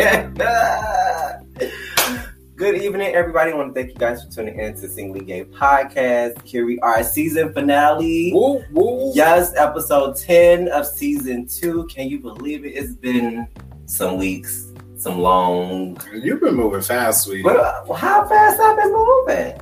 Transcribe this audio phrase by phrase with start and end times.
[2.56, 3.52] Good evening, everybody.
[3.52, 6.40] I want to thank you guys for tuning in to Singly Gay Podcast.
[6.42, 8.32] Here we are, season finale.
[8.32, 9.12] Woo, woo.
[9.14, 11.86] Yes, episode 10 of season two.
[11.88, 12.70] Can you believe it?
[12.70, 13.46] It's been
[13.84, 16.00] some weeks, some long.
[16.14, 17.42] You've been moving fast, sweetie.
[17.42, 19.60] But uh, how fast I've been moving?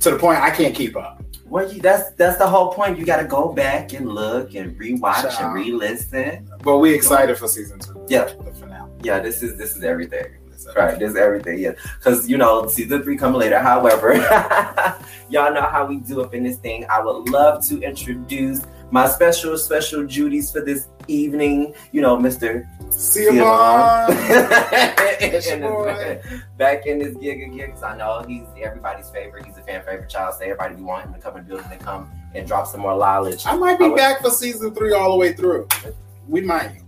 [0.00, 1.22] to the point I can't keep up.
[1.46, 2.98] Well, you, that's that's the whole point.
[2.98, 5.34] You got to go back and look and rewatch Child.
[5.40, 6.48] and re-listen.
[6.62, 8.04] But we excited for season two.
[8.08, 8.32] Yeah.
[9.04, 10.26] Yeah, this is this is everything.
[10.74, 11.58] Right, this is everything.
[11.58, 13.58] Yeah, because you know season three coming later.
[13.58, 14.14] However,
[15.28, 16.86] y'all know how we do up in this thing.
[16.90, 21.74] I would love to introduce my special special duties for this evening.
[21.92, 24.06] You know, Mister See you, Mom.
[24.10, 26.20] It's your
[26.56, 29.44] back in this gig again because I know he's everybody's favorite.
[29.44, 30.34] He's a fan favorite child.
[30.38, 32.80] So everybody we want him to come in the building to come and drop some
[32.80, 33.44] more knowledge.
[33.46, 35.68] I might be I would- back for season three all the way through.
[36.26, 36.80] We might.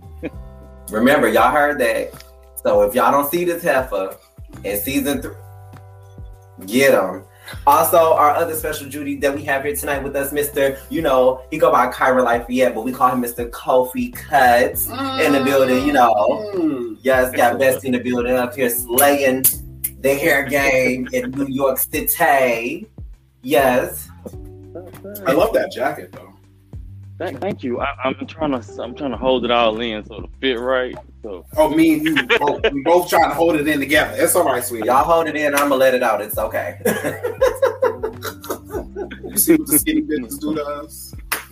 [0.89, 2.23] Remember, y'all heard that.
[2.63, 4.17] So if y'all don't see this heifer
[4.63, 5.35] in season three,
[6.65, 7.23] get him.
[7.65, 10.77] Also, our other special Judy that we have here tonight with us, Mr.
[10.89, 13.49] You know, he go by Kyra Life yet, but we call him Mr.
[13.49, 16.13] Kofi Cuts in the building, you know.
[16.55, 16.97] Mm.
[17.01, 19.45] Yes, got best in the building up here slaying
[20.01, 22.87] the hair game in New York City.
[23.43, 24.09] Yes.
[25.25, 26.26] I love that jacket though.
[27.17, 27.81] Thank, thank you.
[27.81, 30.95] I, I'm trying to I'm trying to hold it all in so it fit right.
[31.23, 34.15] So Oh, me and you both, we both trying to hold it in together.
[34.17, 34.85] It's all right, sweetie.
[34.85, 36.21] Y'all hold it in, I'm gonna let it out.
[36.21, 36.79] It's okay.
[39.37, 41.13] You see what the skinny bitches do to us?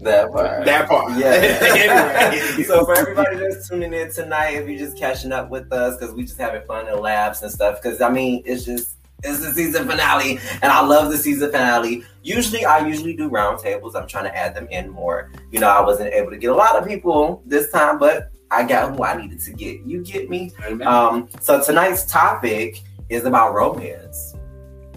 [0.00, 0.64] that part.
[0.64, 1.16] That part.
[1.16, 2.62] Yeah.
[2.66, 6.12] so for everybody that's tuning in tonight, if you're just catching up with us, because
[6.14, 9.40] we just having fun in the labs and stuff, because I mean, it's just it's
[9.40, 12.04] the season finale, and I love the season finale.
[12.22, 13.96] Usually, I usually do roundtables.
[13.96, 15.30] I'm trying to add them in more.
[15.50, 18.64] You know, I wasn't able to get a lot of people this time, but I
[18.64, 19.80] got who I needed to get.
[19.82, 20.52] You get me?
[20.84, 24.34] Um, so tonight's topic is about romance.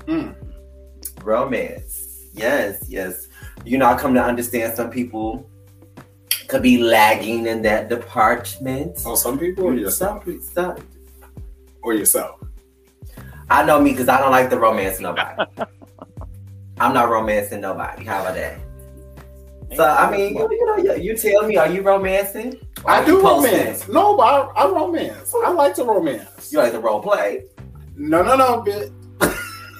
[0.05, 0.35] Mm.
[1.23, 2.27] Romance.
[2.33, 3.27] Yes, yes.
[3.65, 5.49] You know, I come to understand some people
[6.47, 9.01] could be lagging in that department.
[9.05, 10.23] Oh, some people or yourself?
[10.23, 10.79] Stop, stop.
[11.81, 12.40] Or yourself.
[13.51, 15.43] I know me because I don't like to romance nobody.
[16.79, 18.05] I'm not romancing nobody.
[18.05, 18.57] How about that?
[19.75, 22.57] So I mean, you, you know, you, you tell me, are you romancing?
[22.85, 23.89] Or I do romance.
[23.89, 25.33] No, but I, I romance.
[25.43, 26.51] I like to romance.
[26.51, 27.43] You like to role play?
[27.97, 28.89] No, no, no, bitch.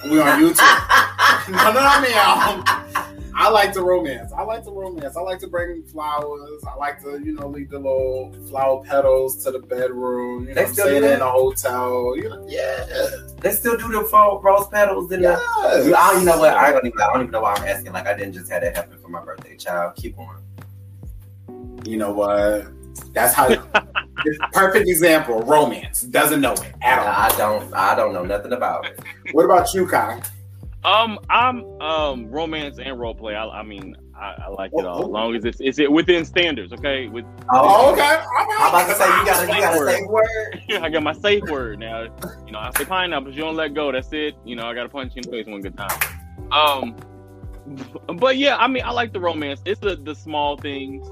[0.04, 0.58] we on YouTube.
[1.48, 3.11] no, no, no, man.
[3.42, 4.32] I like to romance.
[4.32, 5.16] I like to romance.
[5.16, 6.62] I like to bring flowers.
[6.64, 10.46] I like to, you know, leave the little flower petals to the bedroom.
[10.46, 11.14] You They know, still do that?
[11.16, 12.16] in a hotel.
[12.16, 12.86] You know, yeah.
[13.40, 15.30] They still do the faux rose petals in the.
[15.30, 15.86] Yes.
[15.86, 16.54] You, I, you know what?
[16.54, 17.00] I don't even.
[17.00, 17.92] I don't even know why I'm asking.
[17.92, 19.96] Like I didn't just have that happen for my birthday, child.
[19.96, 20.40] Keep on.
[21.84, 22.68] You know what?
[23.12, 23.48] That's how.
[24.52, 25.42] perfect example.
[25.42, 27.08] Romance doesn't know it at all.
[27.08, 27.74] I don't.
[27.74, 29.00] I don't know nothing about it.
[29.32, 30.22] What about you, Kai?
[30.84, 33.34] Um I'm um romance and role play.
[33.34, 36.24] I, I mean I, I like it all Oh, as long as it's it's within
[36.24, 36.72] standards.
[36.72, 38.02] Okay, with Oh, okay.
[38.02, 38.56] All right.
[38.60, 39.90] I'm about to say you got a you got a Word.
[39.90, 40.82] safe word.
[40.84, 42.02] I got my safe word now.
[42.46, 43.34] You know I say pineapples.
[43.34, 43.90] You don't let go.
[43.92, 44.34] That's it.
[44.44, 45.98] You know I got to punch you in the face one good time.
[46.52, 46.96] Um,
[48.18, 49.60] but yeah, I mean I like the romance.
[49.64, 51.06] It's the the small things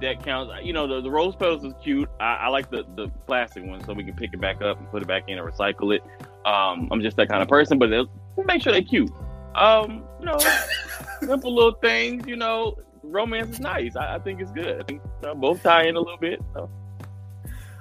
[0.00, 0.52] that counts.
[0.62, 2.08] You know the, the rose petals is cute.
[2.20, 4.90] I, I like the the plastic one so we can pick it back up and
[4.90, 6.02] put it back in and recycle it.
[6.46, 8.10] Um, I'm just that kind of person, but they'll
[8.46, 9.10] make sure they're cute.
[9.54, 10.38] Um, you know,
[11.20, 12.26] simple little things.
[12.26, 13.96] You know, romance is nice.
[13.96, 14.80] I, I think it's good.
[14.80, 16.42] I think you both tie in a little bit.
[16.54, 16.70] So.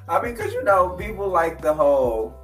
[0.08, 2.36] I mean, cause you know, people like the whole,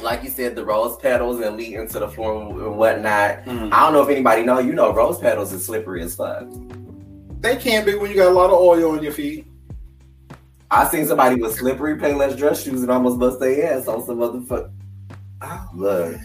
[0.00, 3.44] like you said, the rose petals and leading to the floor and whatnot.
[3.44, 3.72] Mm.
[3.72, 4.58] I don't know if anybody know.
[4.58, 6.46] You know, rose petals is slippery as fuck.
[7.40, 9.46] They can be when you got a lot of oil on your feet.
[10.70, 14.18] I seen somebody with slippery Payless dress shoes and almost bust their ass on some
[14.18, 14.72] motherfucker.
[15.42, 16.16] Oh, Look,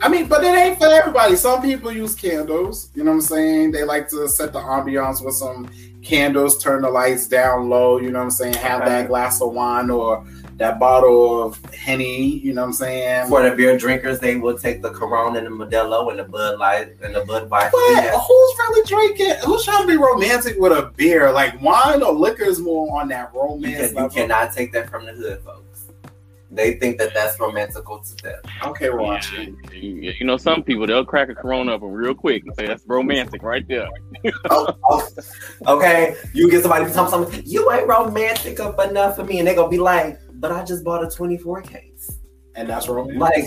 [0.00, 1.34] I mean, but it ain't for everybody.
[1.36, 2.90] Some people use candles.
[2.94, 3.72] You know what I'm saying?
[3.72, 5.68] They like to set the ambiance with some
[6.02, 7.98] candles, turn the lights down low.
[7.98, 8.54] You know what I'm saying?
[8.54, 8.90] Have Okay.
[8.90, 10.24] that glass of wine or
[10.58, 12.22] that bottle of Henny.
[12.38, 13.28] You know what I'm saying?
[13.28, 16.58] for the beer drinkers, they will take the Corona and the Modelo and the Bud
[16.60, 17.70] Light and the Bud Light.
[17.72, 18.12] But Yeah.
[18.18, 19.34] who's really drinking?
[19.44, 21.32] Who's trying to be romantic with a beer?
[21.32, 24.10] Like wine or liquor is more on that You, romance you level.
[24.10, 25.64] cannot take that from the hood, folks.
[26.50, 28.40] They think that that's romantical to them.
[28.64, 29.54] Okay, Rashi.
[29.72, 32.84] You, you know, some people they'll crack a Corona up real quick and say that's
[32.86, 33.88] romantic right there.
[34.50, 35.08] oh, oh,
[35.66, 39.48] okay, you get somebody to tell something, you ain't romantic up enough for me, and
[39.48, 42.18] they gonna be like, but I just bought a 24 case.
[42.54, 43.18] And that's romance.
[43.18, 43.44] Like,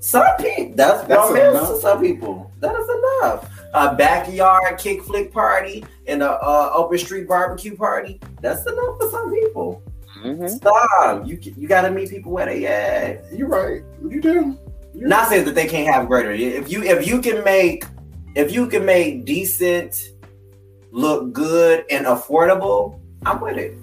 [0.00, 1.68] some people, that's, That's romance enough.
[1.68, 2.52] to some people.
[2.60, 3.50] That is enough.
[3.74, 9.10] A backyard kick flick party and a uh, open street barbecue party, that's enough for
[9.10, 9.82] some people.
[10.24, 10.48] Mhm.
[10.48, 11.26] Stop.
[11.26, 13.24] You you gotta meet people where they at.
[13.32, 13.82] You're right.
[14.08, 14.58] You do.
[14.94, 16.30] You Not saying that they can't have greater.
[16.32, 17.84] If you if you can make
[18.34, 20.10] if you can make decent
[20.90, 23.76] look good and affordable, I'm with it.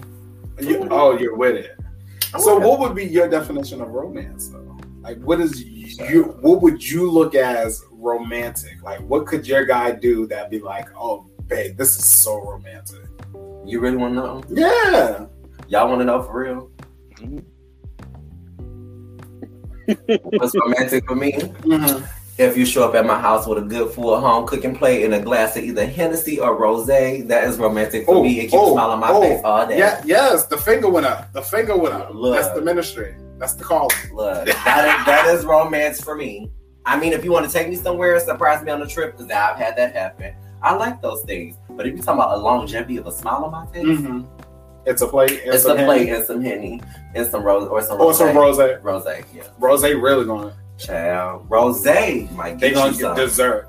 [0.61, 1.77] You, oh, you're with it.
[2.33, 2.67] I'm So, with it.
[2.67, 4.77] what would be your definition of romance, though?
[5.01, 6.23] Like, what is you?
[6.41, 8.81] What would you look as romantic?
[8.83, 13.01] Like, what could your guy do that be like, oh, babe, this is so romantic?
[13.65, 14.43] you really want to know?
[14.49, 15.25] Yeah.
[15.73, 16.69] Y'all want to know for real?
[17.15, 17.43] Mhm.
[20.37, 21.31] What's romantic for me?
[21.31, 22.07] Mhm.
[22.37, 25.15] If you show up at my house with a good full home cooking plate and
[25.15, 28.37] a glass of either Hennessy or rosé, that is romantic for Oh, me.
[28.37, 29.79] It keeps oh, on my oh, face all day.
[29.79, 29.99] Yeah.
[30.05, 30.45] Yes.
[30.45, 31.33] The finger went up.
[31.33, 32.11] The finger went up.
[32.13, 32.35] Look.
[32.35, 33.15] That's the ministry.
[33.39, 33.89] That's the call.
[34.13, 36.51] Look, that is, that is romance for me.
[36.85, 39.31] I mean, if you want to take me somewhere, surprise me on a trip, because
[39.31, 40.35] I've had that happen.
[40.61, 41.55] I like those things.
[41.71, 44.27] But if you're talking about a longevity of a smile on my face, Mhm.
[44.85, 45.31] It's a plate.
[45.45, 46.11] and it's some a plate Henny.
[46.11, 46.81] and some henny
[47.15, 48.17] and some rose or some Or rose.
[48.17, 48.59] some rose.
[48.81, 49.43] Rose, yeah.
[49.59, 50.51] Rose really going.
[50.77, 53.15] Child, rose might They gonna get some.
[53.15, 53.67] dessert.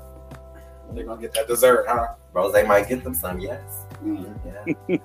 [0.93, 2.07] They gonna get that dessert, huh?
[2.33, 3.39] Rose might get them some.
[3.39, 3.61] Yes.
[4.03, 4.33] Mhm.
[4.45, 4.97] Yeah.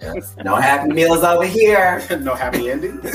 [0.00, 0.34] yes.
[0.44, 2.02] No happy meals over here.
[2.20, 3.00] no happy ending.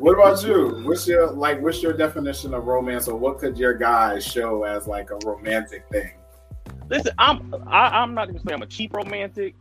[0.00, 0.80] What about you?
[0.86, 1.60] What's your like?
[1.60, 5.84] What's your definition of romance, or what could your guy show as like a romantic
[5.90, 6.12] thing?
[6.88, 9.56] Listen, I'm I, I'm not gonna say I'm a cheap romantic,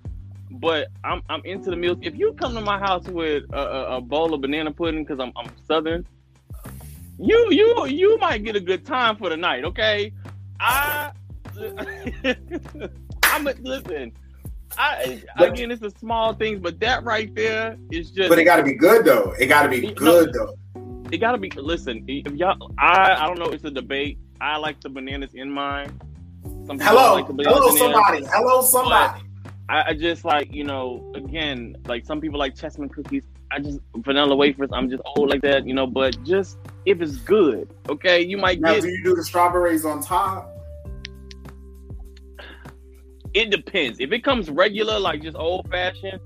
[0.50, 1.98] but I'm I'm into the meals.
[2.02, 5.20] If you come to my house with a, a, a bowl of banana pudding because
[5.20, 6.08] I'm I'm southern,
[7.20, 9.66] you you you might get a good time for the night.
[9.66, 10.14] Okay,
[10.62, 11.12] I
[13.24, 14.14] I'm a, listen.
[14.80, 18.30] I But- again, it's the small things, but that right there is just.
[18.30, 19.34] But it got to be good though.
[19.40, 19.94] It got to be No.
[19.94, 20.56] good though.
[21.12, 24.80] it gotta be listen if y'all I I don't know it's a debate I like
[24.80, 26.00] the bananas in mine
[26.68, 28.24] some Hello, like hello, somebody.
[28.32, 29.24] Hello, somebody.
[29.70, 33.80] I, I just like you know again like some people like chessman cookies I just
[33.98, 38.22] vanilla wafers I'm just old like that you know but just if it's good okay
[38.22, 40.48] you might Now, get do you do the strawberries on top?
[43.34, 46.20] It depends if it comes regular like just old fashioned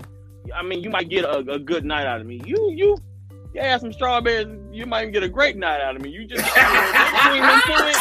[0.54, 2.96] I mean you might get a, a good night out of me you you
[3.52, 6.44] you add some strawberries you might get a great night out of me you just
[6.52, 7.96] cream into it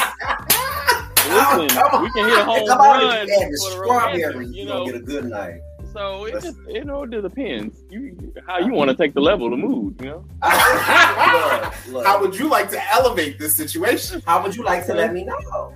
[1.26, 2.04] Listen, Come on.
[2.04, 4.52] we can hit a home Come run if you add the for the romantic, strawberries,
[4.52, 4.86] you you know.
[4.86, 5.62] get a good night.
[5.94, 6.54] So it Listen.
[6.56, 7.78] just you know it depends.
[7.90, 10.26] You how you want to take the level, the mood, you know.
[10.44, 12.06] Look, look.
[12.06, 14.22] How would you like to elevate this situation?
[14.26, 15.74] How would you like to let me know?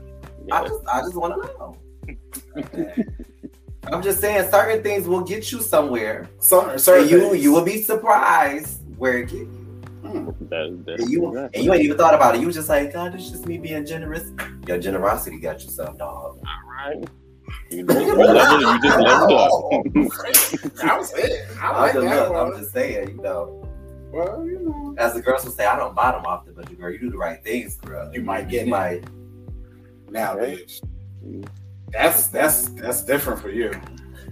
[0.52, 1.78] I just, I just want to know.
[3.92, 6.30] I'm just saying, certain things will get you somewhere.
[6.40, 7.44] So, And certain you, things.
[7.44, 9.46] you will be surprised where it get you.
[10.04, 10.30] Hmm.
[10.50, 12.42] That, that, And you, and you ain't even thought about it.
[12.42, 14.32] You was just like, God, it's just me being generous.
[14.68, 16.40] Your generosity got you some dog.
[16.40, 17.04] All right.
[17.70, 18.08] You, know, you,
[18.74, 19.84] you just leveled up.
[20.76, 21.46] That was it.
[21.62, 23.68] I I'm just, that look, I'm just saying, you know,
[24.12, 24.96] Well, you know.
[24.98, 27.18] as the girls would say, I don't bottom often, but you girl, you do the
[27.18, 28.10] right things, girl.
[28.14, 28.70] You might get you it.
[28.70, 29.04] might.
[30.10, 30.82] Now, bitch.
[31.92, 33.72] That's that's that's different for you.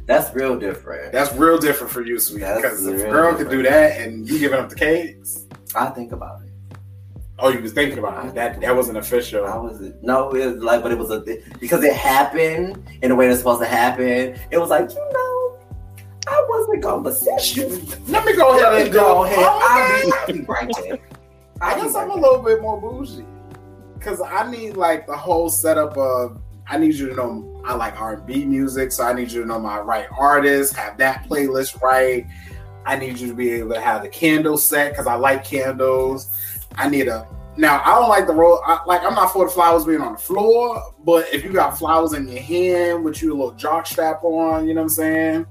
[0.06, 1.12] That's real different.
[1.12, 2.40] That's real different for you, sweet.
[2.40, 6.12] Because if a girl could do that and you giving up the cakes, I think
[6.12, 6.52] about it.
[7.40, 8.36] oh, you was thinking about it.
[8.36, 9.48] That that wasn't official.
[9.48, 10.02] How was it?
[10.04, 11.22] No, it was like, but it was a
[11.60, 14.38] because it happened in the way it's supposed to happen.
[14.52, 15.60] It was like, you know,
[16.28, 17.68] I wasn't gonna beseech you.
[18.08, 19.40] Let me go ahead Let and go ahead.
[19.40, 21.00] I'll be, I'll be right there.
[21.62, 23.26] I guess I'm a little bit more bougie
[23.98, 26.42] because I need like the whole setup of.
[26.68, 29.42] I need you to know I like R and B music, so I need you
[29.42, 32.28] to know my right artists, have that playlist right.
[32.86, 36.30] I need you to be able to have the candle set because I like candles.
[36.76, 37.82] I need a now.
[37.84, 38.62] I don't like the roll.
[38.86, 42.14] Like I'm not for the flowers being on the floor, but if you got flowers
[42.14, 45.46] in your hand with you a little jock strap on, you know what I'm saying?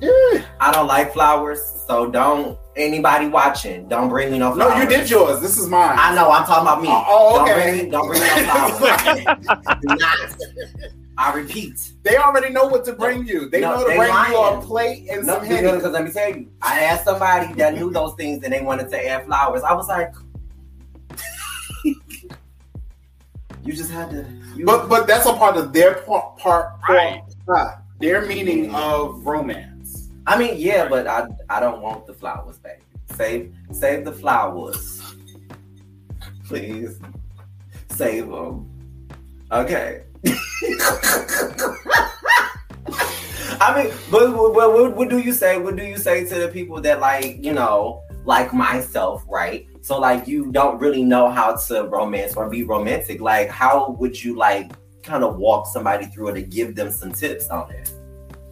[0.00, 0.44] Yeah, yeah.
[0.60, 3.88] I don't like flowers, so don't anybody watching.
[3.88, 4.74] Don't bring me no flowers.
[4.74, 5.40] No, you did yours.
[5.40, 5.96] This is mine.
[5.98, 6.30] I know.
[6.30, 6.88] I'm talking about me.
[6.90, 7.78] Oh, oh, Don't okay.
[7.80, 7.90] bring.
[7.90, 9.24] Don't bring me no flowers.
[9.84, 10.36] Not.
[11.16, 11.92] I repeat.
[12.02, 13.48] They already know what to bring you.
[13.48, 15.70] They No, know to they bring you a plate and No, some henny.
[15.70, 18.90] because let me tell you, I asked somebody that knew those things and they wanted
[18.90, 19.62] to add flowers.
[19.62, 20.12] I was like,
[21.84, 24.26] you just had to.
[24.64, 27.22] But but that's a part of their part part, Right.
[27.46, 29.70] part their meaning of romance.
[30.26, 32.80] I mean, yeah, but I I don't want the flowers back.
[33.16, 35.02] Save save the flowers,
[36.46, 36.98] please.
[37.90, 38.70] Save them.
[39.52, 40.02] Okay.
[43.60, 45.58] I mean, but, but what, what do you say?
[45.58, 49.68] What do you say to the people that like you know, like myself, right?
[49.82, 53.20] So like you don't really know how to romance or be romantic.
[53.20, 57.12] Like, how would you like kind of walk somebody through it and give them some
[57.12, 57.92] tips on it?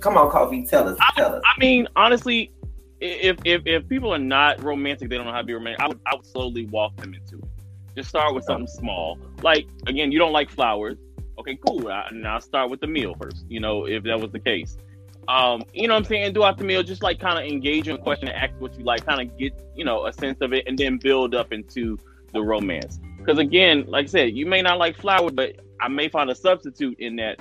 [0.02, 1.42] Come on, Kofi, tell us, tell us.
[1.46, 2.52] I mean, honestly,
[3.00, 5.80] if if if people are not romantic, they don't know how to be romantic.
[5.80, 7.50] I would I would slowly walk them into it.
[7.96, 9.18] Just start with something small.
[9.42, 10.98] Like again, you don't like flowers.
[11.38, 11.88] Okay, cool.
[11.88, 13.44] I, now start with the meal first.
[13.48, 14.76] You know, if that was the case.
[15.28, 16.34] Um, you know what I'm saying?
[16.34, 18.84] Throughout the meal, just like kind of engage in a question and ask what you
[18.84, 21.96] like, kind of get, you know, a sense of it and then build up into
[22.32, 22.98] the romance.
[23.18, 26.34] Because again, like I said, you may not like flowers, but I may find a
[26.34, 27.38] substitute in that,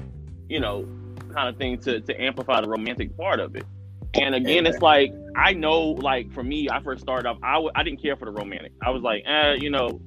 [0.48, 0.88] you know,
[1.32, 3.66] kind of thing to, to amplify the romantic part of it.
[4.14, 7.72] And again, it's like I know, like for me, I first started off, I w-
[7.76, 8.74] I didn't care for the romantic.
[8.86, 10.02] I was like, eh, you know,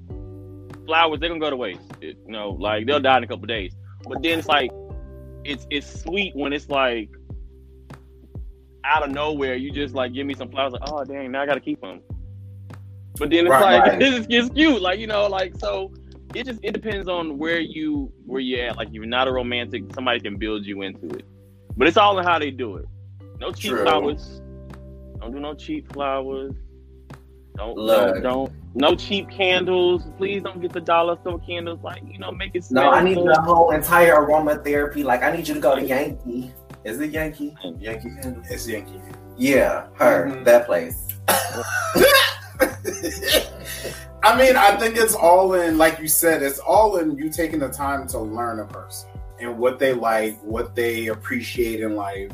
[0.87, 1.81] flowers they're gonna go to waste.
[2.03, 3.73] It, you know, like they'll die in a couple days.
[4.07, 4.71] But then it's like,
[5.45, 7.09] it's it's sweet when it's like
[8.85, 10.73] out of nowhere, you just like give me some flowers.
[10.75, 12.01] Like, oh dang, now I gotta keep them.
[13.19, 14.03] But then it's Right, like right.
[14.03, 15.93] it just cute, like you know, like so.
[16.35, 18.77] It just it depends on where you where you at.
[18.77, 21.25] Like if you're not a romantic, somebody can build you into it.
[21.77, 22.87] But it's all in how they do it.
[23.41, 23.85] No cheap True.
[23.85, 24.41] flowers.
[25.21, 26.55] Don't do no cheap flowers.
[27.57, 28.15] Don't, Look.
[28.15, 30.03] don't don't no cheap candles.
[30.19, 31.79] Please don't get the dollar store candles.
[31.85, 33.29] Like you know, make it No, I need good.
[33.29, 35.05] the whole entire aromatherapy.
[35.05, 36.53] Like, I need you to go to Yankee.
[36.85, 37.55] Is it Yankee?
[37.79, 38.43] Yankee Candle?
[38.51, 39.01] It's Yankee.
[39.37, 40.45] Yeah, her, Mhm.
[40.45, 41.07] that place.
[44.25, 47.59] I mean, I think it's all in, like you said, it's all in you taking
[47.59, 52.33] the time to learn a person and what they like, what they appreciate in life,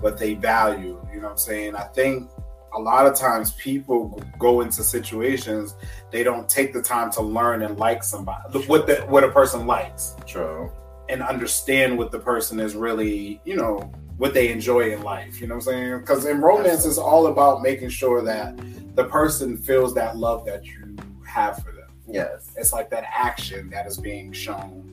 [0.00, 1.02] what they value.
[1.10, 1.74] You know what I'm saying?
[1.74, 2.28] I think
[2.76, 5.74] a lot of times people go into situations
[6.10, 9.66] they don't take the time to learn and like somebody, what the, what a person
[9.66, 10.70] likes, True.
[11.08, 13.78] and understand what the person is really, you know,
[14.18, 15.40] what they enjoy in life.
[15.40, 16.00] You know what I'm saying?
[16.00, 18.54] Because in romance, it's all about making sure that
[18.96, 20.94] the person feels that love that you
[21.32, 21.90] have for them.
[22.06, 22.52] Yes.
[22.56, 24.88] It's like that action that is being shown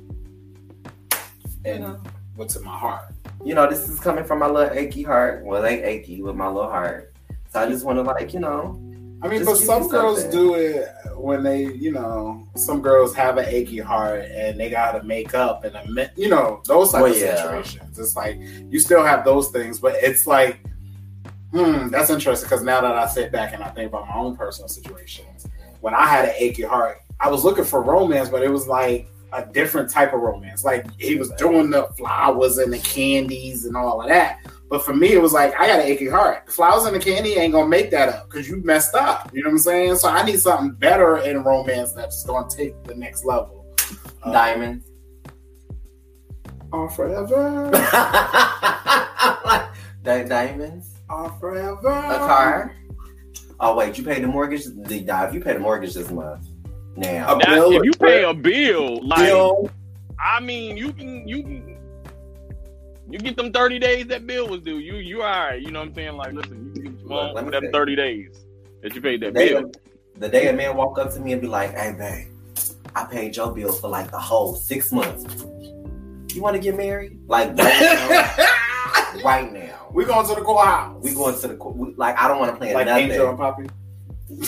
[1.66, 1.98] and
[2.36, 3.14] what's in my heart.
[3.44, 5.44] You know, this is coming from my little achy heart.
[5.44, 7.14] Well, it ain't achy, with my little heart.
[7.52, 8.80] So I just want to, like, you know,
[9.22, 13.46] I mean, but some girls do it when they, you know, some girls have an
[13.48, 17.12] achy heart and they got to make up and, a you know, those type Well,
[17.12, 17.36] of yeah.
[17.36, 18.00] situations.
[18.00, 20.62] It's like you still have those things, but it's like,
[21.52, 24.38] hmm, that's interesting because now that I sit back and I think about my own
[24.38, 25.46] personal situations,
[25.82, 29.10] when I had an achy heart, I was looking for romance, but it was like
[29.34, 30.64] a different type of romance.
[30.64, 34.40] Like he was doing the flowers and the candies and all of that.
[34.70, 36.46] But for me, it was like I got an achy heart.
[36.46, 39.30] The flowers and the candy ain't gonna make that up because you messed up.
[39.34, 39.96] You know what I'm saying?
[39.96, 43.66] So I need something better in romance that's gonna take the next level.
[44.24, 44.86] Uh, diamonds.
[46.72, 47.72] Are forever,
[50.04, 50.88] Di- diamonds.
[51.10, 51.88] are forever.
[51.90, 52.76] A car.
[53.62, 54.66] Oh wait, you paid the mortgage.
[54.66, 56.48] The, nah, if you pay the mortgage this month,
[56.96, 59.70] now Now, bill if you pay a bill, like Bill,
[60.20, 61.78] I mean, you can you can
[63.10, 64.80] you get them thirty days that bill was due.
[64.80, 65.62] You you all right?
[65.62, 66.16] You know what I'm saying?
[66.16, 68.46] Like, listen, you can get what you Look, want let them say- thirty days
[68.82, 69.72] that you paid that They- bill.
[70.18, 72.28] the day a man walk up to me and be like, "Hey, babe,
[72.96, 75.44] I paid your bill for like the whole six months.
[76.34, 77.20] You want to get married?
[77.28, 77.56] Like
[79.16, 79.30] right now?
[79.30, 79.88] right now.
[79.92, 81.04] we going to the courthouse.
[81.04, 81.76] We going to the court.
[81.76, 83.12] we, like I don't want to plan like nothing.
[83.12, 83.70] Angel and Poppy.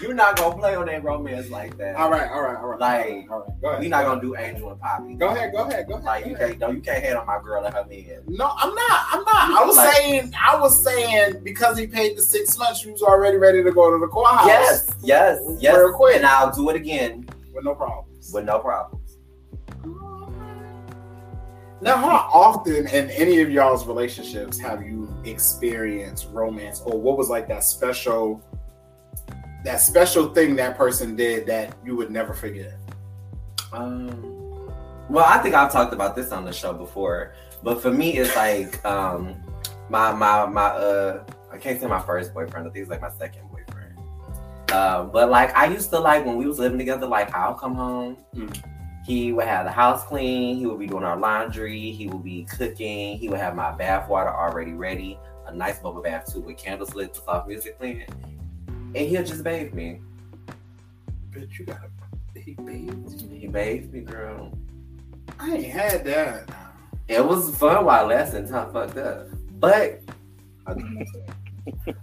[0.00, 1.94] You're not gonna play on that romance like that.
[1.94, 2.80] all right, all right, all right.
[2.80, 3.60] Like, all right.
[3.60, 3.80] Go ahead.
[3.82, 5.14] We're not gonna do Angel and Poppy.
[5.14, 6.04] Go ahead, go ahead, go ahead.
[6.04, 6.48] Like go you ahead.
[6.48, 8.20] can't, no, you can't hate on my girl and her man.
[8.26, 9.00] No, I'm not.
[9.12, 9.62] I'm not.
[9.62, 13.02] I was Like- saying, I was saying because he paid the six months, you was
[13.02, 14.44] already ready to go to the courthouse.
[14.48, 15.76] Yes, yes, yes.
[15.78, 16.16] Real quick.
[16.16, 18.32] And I'll do it again with no problems.
[18.34, 19.01] with no problems.
[21.82, 27.28] Now, how often in any of y'all's relationships have you experienced romance, or what was
[27.28, 28.40] like that special,
[29.64, 32.74] that special thing that person did that you would never forget?
[33.72, 34.70] Um,
[35.08, 37.34] well, I think I've talked about this on the show before,
[37.64, 39.34] but for me, it's like um,
[39.90, 42.68] my my my uh, I can't say my first boyfriend.
[42.68, 43.98] I think it's like my second boyfriend.
[44.70, 47.08] Um, but like I used to like when we was living together.
[47.08, 48.56] Like I'll come home, Mm.
[49.04, 50.56] He would have the house clean.
[50.56, 51.90] He would be doing our laundry.
[51.90, 53.18] He would be cooking.
[53.18, 55.18] He would have my bath water already ready.
[55.46, 58.06] A nice bubble bath too with candles lit, soft music playing,
[58.68, 60.00] and he'll just bathe me.
[61.30, 61.90] Bitch, you gotta.
[62.36, 63.30] He bathed.
[63.30, 64.56] He bathed me, girl.
[65.38, 66.48] I ain't had that.
[67.08, 69.26] It was fun while until I fucked up.
[69.58, 70.00] But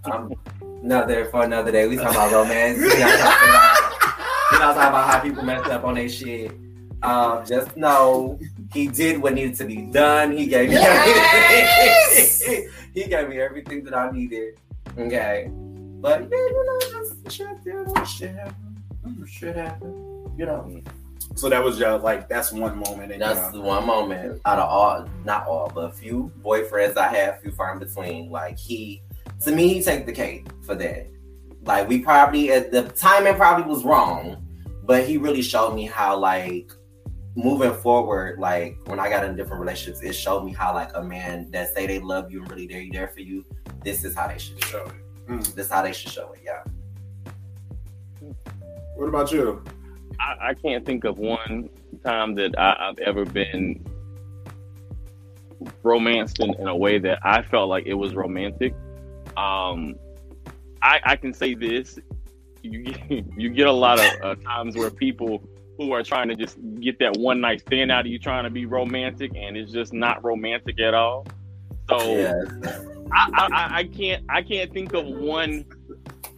[0.04, 0.34] um,
[0.82, 1.88] another for another day.
[1.88, 2.78] We talking about romance.
[2.78, 6.52] We not talking about, we not talking about how people messed up on their shit.
[7.02, 8.38] Um, just know
[8.72, 10.36] he did what needed to be done.
[10.36, 12.42] He gave me Yes!
[12.42, 12.70] everything.
[12.94, 14.58] he gave me everything that I needed.
[14.98, 15.50] Okay.
[16.00, 18.34] But yeah, you know, just shit, down shit.
[19.26, 20.38] Shit happened.
[20.38, 20.82] You know.
[21.36, 23.12] So that was just like that's one moment.
[23.12, 27.08] And, That's the one moment out of all, not all, but a few boyfriends I
[27.08, 28.30] had, few far in between.
[28.30, 29.02] Like he,
[29.42, 31.06] to me, he take the cake for that.
[31.62, 34.44] Like we probably at the timing probably was wrong,
[34.84, 36.72] but he really showed me how like
[37.42, 41.02] moving forward, like when I got in different relationships, it showed me how like a
[41.02, 43.44] man that say they love you and really they're there for you.
[43.82, 45.28] This is how they should show it.
[45.28, 45.54] Mm.
[45.54, 46.40] This is how they should show it.
[46.44, 46.62] Yeah.
[48.96, 49.62] What about you?
[50.18, 51.70] I, I can't think of one
[52.04, 53.84] time that I, I've ever been
[55.82, 58.74] romanced in, in a way that I felt like it was romantic.
[59.36, 59.94] Um,
[60.82, 61.98] I, I can say this:
[62.62, 65.42] you get, you get a lot of uh, times where people
[65.80, 68.50] who are trying to just get that one night stand out of you, trying to
[68.50, 71.26] be romantic, and it's just not romantic at all.
[71.88, 72.34] So Yeah.
[73.12, 75.64] I, I, I- I can't I can't think of one.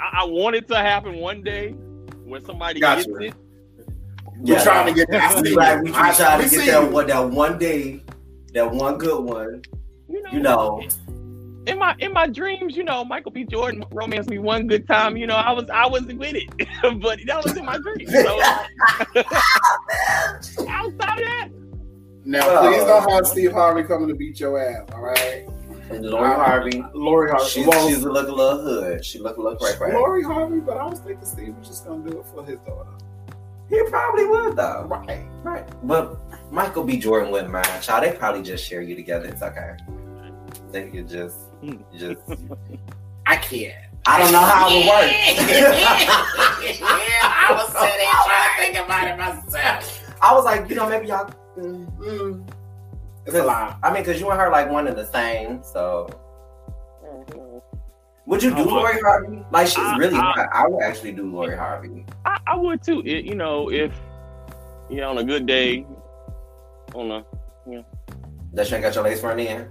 [0.01, 1.71] I, I want it to happen one day
[2.25, 3.05] when somebody Gotcha.
[3.09, 3.35] gets it.
[4.39, 4.63] We're Yeah.
[4.63, 5.43] trying to get that.
[5.43, 8.01] We like we I- try to get that one that one day,
[8.55, 9.63] that one good one.
[10.09, 10.83] You know, You know,
[11.67, 13.45] in my in my dreams, you know, Michael B.
[13.45, 15.17] Jordan romanced me one good time.
[15.17, 16.49] You know, I was I wasn't with it,
[17.01, 18.13] but that was in my dreams.
[18.13, 18.41] So
[20.69, 21.49] outside of that,
[22.25, 24.89] Now, Well- please don't have Steve Harvey coming to beat your ass.
[24.93, 25.47] All right,
[25.91, 26.85] and Lori Harvey.
[26.95, 27.49] Lori Harvey.
[27.49, 29.05] She's, well, she's a look a little hood.
[29.05, 29.95] She look a little crack crack.
[29.95, 32.91] Lori Harvey, but I was thinking Steve was just gonna do it for his daughter.
[33.69, 34.85] He probably would though.
[34.89, 35.27] Right.
[35.43, 35.67] Right.
[35.87, 36.19] But
[36.53, 36.99] Michael B.
[36.99, 37.67] Jordan wouldn't mind.
[37.83, 39.27] Child, they probably just share you together.
[39.29, 39.77] It's okay.
[40.71, 41.37] They could just
[41.97, 42.21] just
[43.27, 43.75] I can't.
[44.05, 45.11] I don't know how it would work.
[47.25, 50.15] I was sitting there trying to think about it myself.
[50.21, 52.49] I was like, you know, maybe y'all mm, Mm.
[53.25, 53.77] It's a lie.
[53.85, 56.09] I mean, cause you and her like one and the same, so
[58.27, 59.45] would you do Lori Harvey?
[59.53, 62.05] Like she's I- really I- I would actually do Lori Harvey.
[62.25, 63.01] I, I would too.
[63.05, 63.93] It, you know, if
[64.91, 65.87] you know on a good day,
[66.95, 67.25] on a
[67.71, 67.83] Yeah.
[68.55, 69.69] That you ain't got your lace front in.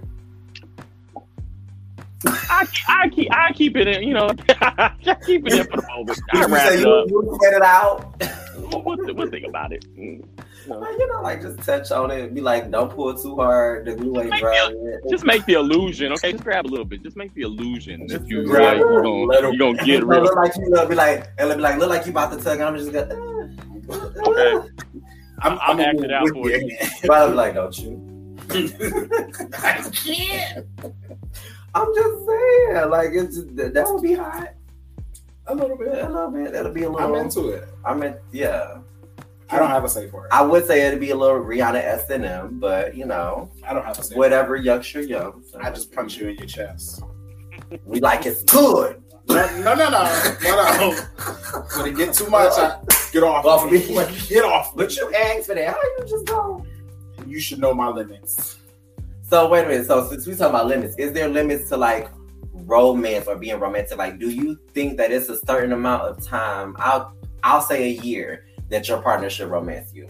[2.52, 4.02] I, I keep I keep it in.
[4.02, 4.92] You know, I
[5.24, 6.20] keep it in for the moment.
[6.32, 7.08] I You wrap say you, up.
[7.08, 8.22] you get it out.
[8.84, 9.84] What, what, think about it?
[9.96, 10.24] Mm.
[10.68, 10.88] No.
[10.90, 12.34] You know, like just touch on it.
[12.34, 13.86] Be like, don't pull too hard.
[13.86, 14.72] The glue ain't dry.
[15.10, 16.32] Just make the illusion, okay?
[16.32, 17.02] Just grab a little bit.
[17.02, 18.46] Just make the illusion that you it.
[18.46, 21.62] you're gonna, you gonna get rid look like you look, be like, and it'll be
[21.62, 22.60] like, look like you about to tug.
[22.60, 23.14] And I'm just gonna.
[24.28, 24.68] Okay.
[25.44, 26.68] I'm, I'll act gonna it out for you.
[26.68, 26.78] you.
[27.04, 28.38] But I'm like, don't you?
[28.50, 30.66] I can't.
[31.74, 34.54] I'm just saying, like it's that would be hot.
[35.46, 35.88] A little bit.
[35.88, 36.52] A little bit.
[36.52, 37.14] That'll be a little.
[37.16, 37.68] I'm into it.
[37.84, 38.78] I mean, yeah.
[39.50, 40.32] I don't have a say for it.
[40.32, 43.74] I would say it'd be a little Rihanna S and M, but you know, I
[43.74, 44.14] don't have a say.
[44.14, 45.42] whatever youngster young.
[45.60, 47.02] I just punch you in your chest.
[47.84, 49.02] We like it's good.
[49.28, 51.06] No, no, no, no, no.
[51.76, 52.80] When it get too much, I,
[53.12, 53.78] get off, Off me.
[53.78, 54.06] me.
[54.28, 54.74] Get off.
[54.74, 55.68] But you asked for that.
[55.68, 56.64] How you just go?
[57.26, 58.58] You should know my limits.
[59.32, 59.86] So wait a minute.
[59.86, 62.10] So since we talking about limits, is there limits to like
[62.52, 63.96] romance or being romantic?
[63.96, 66.76] Like, do you think that it's a certain amount of time?
[66.78, 70.06] I'll I'll say a year that your partner should romance you.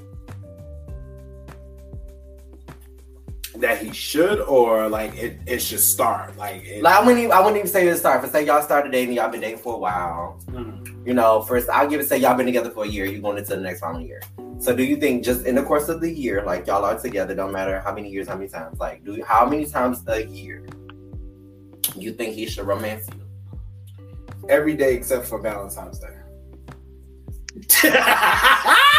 [3.56, 6.36] That he should, or like it, it should start.
[6.36, 8.22] Like, it, Like I wouldn't even, I wouldn't even say to start.
[8.22, 10.40] For say y'all started dating, y'all been dating for a while.
[10.46, 11.06] Mhm.
[11.06, 13.04] You know, first I'll give it say y'all been together for a year.
[13.04, 14.22] You going into the next following year.
[14.58, 17.34] So do you think just in the course of the year, like y'all are together,
[17.34, 20.64] don't matter how many years, how many times, like do how many times a year
[21.96, 23.22] you think he should romance you?
[24.48, 26.08] every day except for Valentine's Day.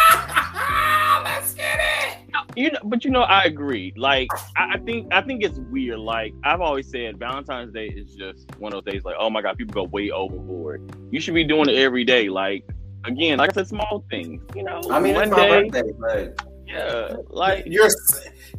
[2.54, 2.72] Let's get it.
[2.72, 3.94] You know, but you know, I agree.
[3.98, 6.00] Like, I, I think I think it's weird.
[6.00, 9.04] Like, I've always said, Valentine's Day is just one of those days.
[9.04, 10.96] Like, oh my god, people go way overboard.
[11.12, 12.30] You should be doing it every day.
[12.30, 12.64] Like,
[13.06, 14.42] again, like I said, small things.
[14.56, 17.16] You know, I mean, one it's my day, birthday, but yeah.
[17.30, 17.90] Like, You're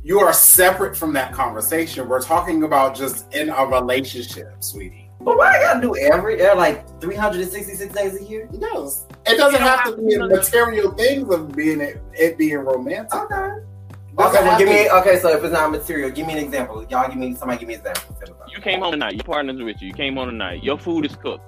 [0.02, 2.08] you are separate from that conversation.
[2.08, 5.10] We're talking about just in a relationship, sweetie.
[5.20, 8.48] but why I gotta do every every, like 366 days a year?
[8.52, 9.06] Yes.
[9.26, 12.58] It doesn't You don't have to be to- material things of being it, it being
[12.58, 13.14] romantic.
[13.14, 13.64] Okay.
[14.16, 15.18] Doesn't Okay, well, give me okay.
[15.18, 16.84] So if it's not material, give me an example.
[16.88, 18.16] Y'all give me somebody give me an example.
[18.48, 19.14] you came home tonight.
[19.14, 19.88] Your partner's with you.
[19.88, 20.62] You came home tonight.
[20.62, 21.44] Your food is cooked.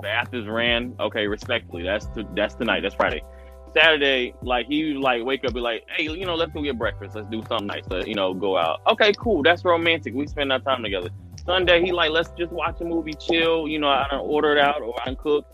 [0.00, 0.94] Bath is ran.
[1.00, 1.82] Okay, respectfully.
[1.82, 2.80] That's the, that's tonight.
[2.80, 3.22] That's Friday.
[3.74, 7.14] Saturday, like he like wake up, be like, hey, you know, let's go get breakfast.
[7.14, 7.84] Let's do something nice.
[7.88, 8.80] Let, you know, go out.
[8.86, 9.42] Okay, cool.
[9.42, 10.14] That's romantic.
[10.14, 11.10] We spend our time together.
[11.44, 13.68] Sunday, he like, let's just watch a movie, chill.
[13.68, 15.46] You know, I don't order it out or I don't cook.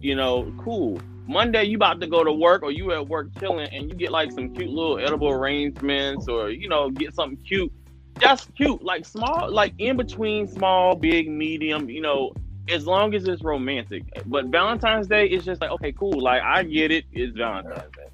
[0.00, 1.00] You know, cool.
[1.30, 4.10] Monday, you about to go to work or you at work chilling, and you get
[4.10, 7.72] like some cute little edible arrangements or you know, get something cute.
[8.20, 8.82] That's cute.
[8.82, 11.88] Like small, like in between small, big, medium.
[11.88, 12.32] You know,
[12.68, 14.02] as long as it's romantic.
[14.26, 16.20] But Valentine's Day is just like, okay, cool.
[16.20, 18.08] Like I get it, it's Valentine's Day.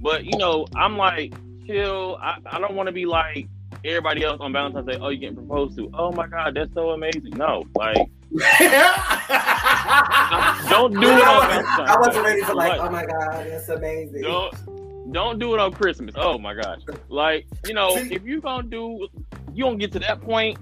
[0.00, 1.34] But you know, I'm like,
[1.66, 2.16] chill.
[2.22, 3.48] I, I don't want to be like
[3.84, 4.98] everybody else on Valentine's Day.
[5.00, 5.90] Oh, you getting proposed to?
[5.94, 7.36] Oh my god, that's so amazing.
[7.36, 8.08] No, like
[10.68, 11.88] don't do it on Christmas.
[11.88, 14.22] I wasn't ready for like, Like, oh my god, that's amazing.
[14.22, 16.14] don't don't do it on Christmas.
[16.18, 16.80] Oh my gosh.
[17.08, 19.08] Like, you know, See- if you're gonna do
[19.54, 20.58] you don't get to that point,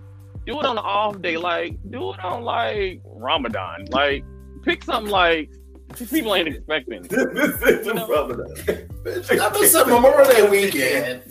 [0.47, 1.37] do it on an off day.
[1.37, 3.87] Like, do it on like Ramadan.
[3.91, 4.25] Like,
[4.63, 5.51] pick something like
[6.11, 7.03] people ain't expecting.
[7.09, 8.07] This You know?
[9.05, 11.23] That was a Memorial Day weekend.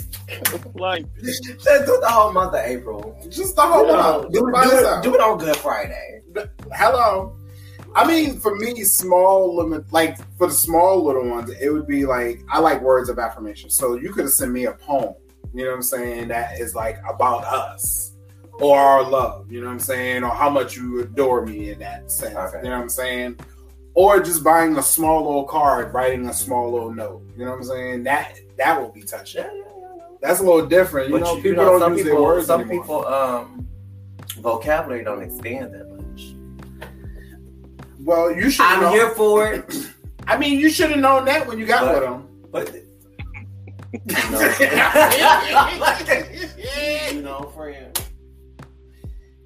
[0.75, 3.17] Like, Just do the whole month of April.
[3.29, 4.32] Just the whole month.
[4.32, 6.21] do, do, do it on Good Friday.
[6.74, 7.38] Hello.
[7.96, 12.06] I mean, for me, small limit, like for the small little ones, it would be
[12.06, 13.69] like I like words of affirmation.
[13.69, 15.13] So you could have sent me a poem.
[15.54, 16.30] You know what I'm saying?
[16.30, 18.13] That is like about us
[18.60, 19.52] or our love.
[19.52, 20.24] You know what I'm saying?
[20.24, 22.36] Or how much you adore me in that sense.
[22.36, 22.58] Okay.
[22.63, 23.39] You know what I'm saying?
[23.93, 27.22] Or just buying a small little card, writing a small little note.
[27.38, 28.04] You know what I'm saying?
[28.06, 29.43] That that will be touching.
[29.43, 30.04] Yeah, yeah, yeah, yeah.
[30.19, 31.10] That's a little different.
[31.10, 32.82] You But know, you, people know, don't some use their people, words some anymore.
[32.82, 33.67] people, um,
[34.39, 35.92] vocabulary don't expand that much.
[38.03, 38.65] Well, you should.
[38.65, 38.91] I'm know.
[38.91, 39.89] here for it,
[40.27, 42.27] I mean, you should have known that when you got But- with them.
[42.51, 42.73] but
[47.13, 47.99] you know, friend.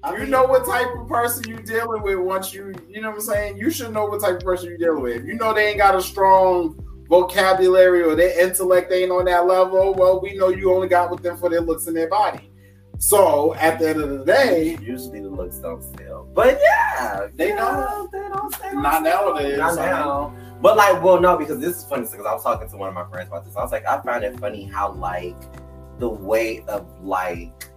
[0.02, 3.08] I you mean, know what type of person you dealing with once you you know
[3.10, 3.58] what I'm saying?
[3.58, 5.16] You should know what type of person you dealing with.
[5.16, 9.46] If you know they ain't got a strong vocabulary or their intellect ain't on that
[9.46, 12.47] level, well, we know you only got with them for their looks and their body.
[12.98, 17.50] So at the end of the day, Usually the looks don't sell, but yeah, They
[17.50, 18.10] yeah, don't.
[18.12, 18.74] They don't sell.
[18.82, 19.84] Not nowadays, Not mean.
[19.84, 20.34] now.
[20.60, 22.94] But like, well, no, because this is funny because I was talking to one of
[22.94, 23.54] my friends about this.
[23.56, 25.36] I was like, I find it funny how like
[26.00, 27.70] the way of like,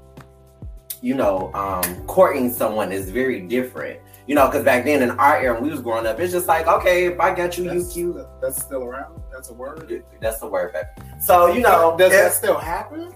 [1.01, 3.99] you know, um, courting someone is very different.
[4.25, 6.47] You know, because back then in our era when we was growing up, it's just
[6.47, 8.17] like, okay, if I got you, you that's, cute.
[8.41, 9.21] that's still around.
[9.31, 10.03] That's a word.
[10.19, 10.73] That's the word.
[10.73, 10.97] back.
[11.21, 13.13] So you know, does that still happen?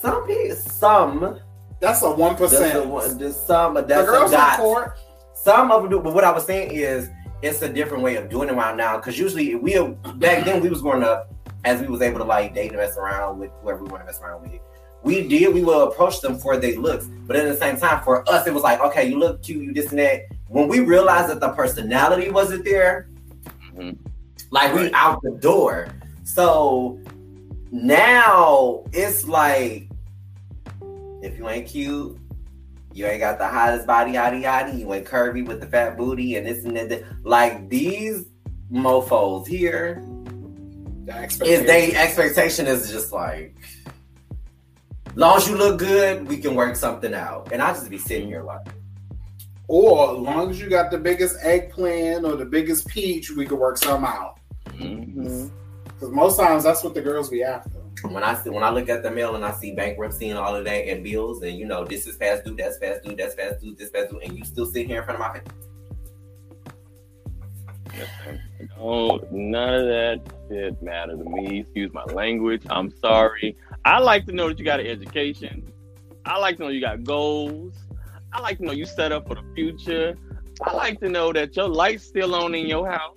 [0.00, 1.38] Some people, some,
[1.80, 3.34] That's a one there's, a, percent.
[3.34, 4.98] some, but The that's girls a on court.
[5.34, 7.08] Some of them do, but what I was saying is
[7.42, 8.96] it's a different way of doing it right now.
[8.96, 9.78] Because usually we
[10.16, 11.32] back then we was growing up
[11.64, 14.06] as we was able to like date and mess around with whoever we want to
[14.06, 14.60] mess around with.
[15.02, 18.28] We did, we will approach them for their looks, but at the same time, for
[18.30, 20.22] us, it was like, okay, you look cute, you this and that.
[20.48, 23.08] When we realized that the personality wasn't there,
[23.74, 23.96] Mhm.
[24.50, 25.88] like we out the door.
[26.24, 26.98] So
[27.70, 29.88] now it's like,
[31.22, 32.18] if you ain't cute,
[32.92, 34.74] you ain't got the hottest body, yada yada.
[34.74, 36.88] You ain't curvy with the fat booty and this and that.
[36.88, 37.04] that.
[37.22, 38.26] Like these
[38.72, 40.02] mofos here,
[41.04, 43.54] The is they expectation is just like,
[45.14, 47.52] long as you look good, we can work something out.
[47.52, 48.66] And I just be sitting here like,
[49.68, 53.58] Or as long as you got the biggest eggplant or the biggest peach, we could
[53.58, 54.38] work something out.
[54.66, 55.50] Mhm.
[55.84, 57.79] Because most times that's what the girls be after.
[58.02, 60.54] When I see when I look at the mail and I see bankruptcy and all
[60.54, 63.34] of that and bills and you know this is past due, that's past due, that's
[63.34, 65.48] past due, this past due, and you still sit here in front of my face.
[68.78, 71.60] Oh, none of that shit matter to me.
[71.60, 72.62] Excuse my language.
[72.70, 73.56] I'm sorry.
[73.84, 75.70] I like to know that you got an education.
[76.24, 77.74] I like to know you got goals.
[78.32, 80.16] I like to know you set up for the future.
[80.62, 83.16] I like to know that your light's still on in your house.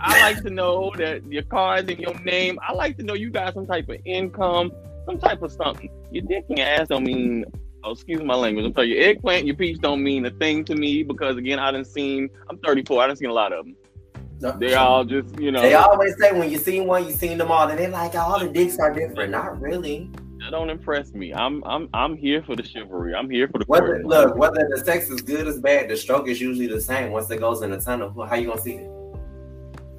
[0.00, 2.58] I like to know that your car is in your name.
[2.66, 4.72] I like to know you got some type of income,
[5.06, 5.90] some type of something.
[6.10, 7.44] Your dick and your ass don't mean.
[7.84, 8.64] Oh, excuse my language.
[8.66, 8.88] I'm sorry.
[8.88, 12.28] Your eggplant, your peach don't mean a thing to me because again, I done seen.
[12.50, 13.02] I'm 34.
[13.02, 13.76] I didn't seen a lot of them.
[14.58, 17.50] They all just, you know, They always say when you see one, you seen them
[17.50, 19.32] all, and they're like, oh, all the dicks are different.
[19.32, 20.10] Not really.
[20.38, 21.34] that don't impress me.
[21.34, 23.14] I'm, I'm, I'm here for the chivalry.
[23.14, 26.28] I'm here for the Whether look, whether the sex is good or bad, the stroke
[26.28, 27.10] is usually the same.
[27.10, 28.97] Once it goes in the tunnel, how you gonna see it?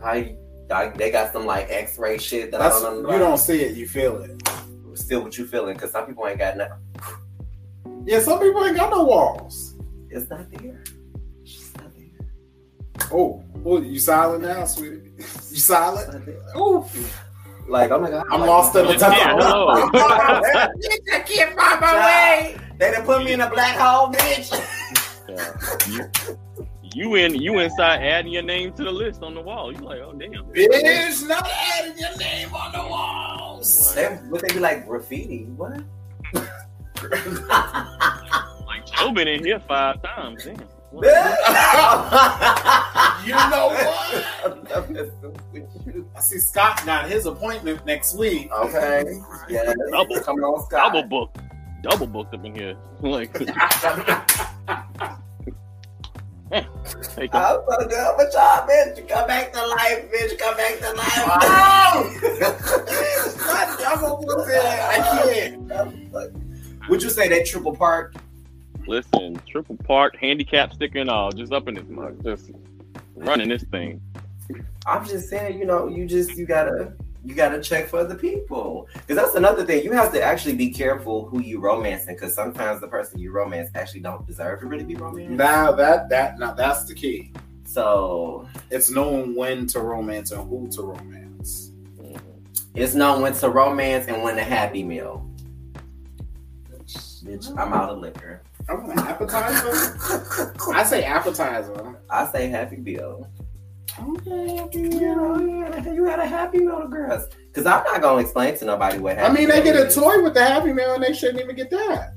[0.02, 0.38] How you,
[0.70, 3.12] like, they got some like X-ray shit that That's I don't know.
[3.12, 4.42] you don't see it, you feel it.
[4.96, 5.76] Still, what you feeling?
[5.76, 6.78] Because some people ain't got nothing.
[8.06, 9.76] Yeah, some people ain't got no walls.
[10.10, 10.84] It's not there.
[11.42, 13.10] It's just not there.
[13.12, 14.96] Oh, oh, you silent now, sweetie?
[15.18, 16.12] You It's silent?
[16.14, 16.36] not there.
[16.58, 16.86] Ooh,
[17.68, 19.42] Like, oh my god, I'm like, lost in the Yeah, tunnel.
[19.42, 19.70] hello.
[19.70, 22.58] I can't find my way.
[22.78, 24.50] They done put me in a black hole, bitch.
[25.30, 26.08] Yeah.
[26.94, 29.72] You, you in, you inside adding your name to the list on the wall.
[29.72, 30.46] You like, oh damn.
[30.46, 33.94] Bitch, not adding your name on the walls.
[33.96, 35.46] They, would they be like graffiti?
[35.46, 35.82] What?
[38.66, 40.46] Like Joe been in here five times.
[40.46, 40.64] Damn.
[43.26, 44.26] You know what?
[46.16, 48.50] I see Scott got his appointment next week.
[48.52, 49.04] Okay.
[49.50, 49.74] Yeah.
[49.92, 50.20] Double.
[50.22, 50.94] Coming on Scott.
[50.94, 51.38] Double book,
[51.84, 52.78] double booked up in here.
[53.02, 53.34] Like,
[56.52, 57.42] Take 'em.
[57.42, 59.08] I'm so good with y'all, bitch.
[59.08, 60.38] Come back to life, bitch.
[60.40, 61.10] Come back to life.
[63.90, 66.90] I'm gonna I can't.
[66.90, 68.16] Would you say that triple park?
[68.88, 72.52] Listen, triple park, handicap sticker and all, just up in this mug, just
[73.16, 74.02] running this thing.
[74.86, 78.88] I'm just saying, you know, you just you gotta you gotta check for the people
[78.94, 79.84] because that's another thing.
[79.84, 83.70] You have to actually be careful who you romancing because sometimes the person you romance
[83.76, 85.32] actually don't deserve to really be romanced.
[85.32, 87.34] Now that that now that's the key.
[87.66, 91.72] So It's knowing when to romance and who to romance.
[92.74, 95.30] it's known when to romance and when to happy meal.
[97.24, 98.42] Bitch, I'm out of liquor.
[98.70, 100.54] I'm an appetizer.
[100.74, 102.00] I say appetizer.
[102.10, 103.28] I say happy meal.
[103.98, 107.26] Okay, You know, yeah, oh, you had a happy meal to girls.
[107.48, 109.38] Because I'm not gonna explain to nobody what happened.
[109.38, 111.70] I mean, they get a toy with the Happy Meal, and they shouldn't even get
[111.72, 112.14] that.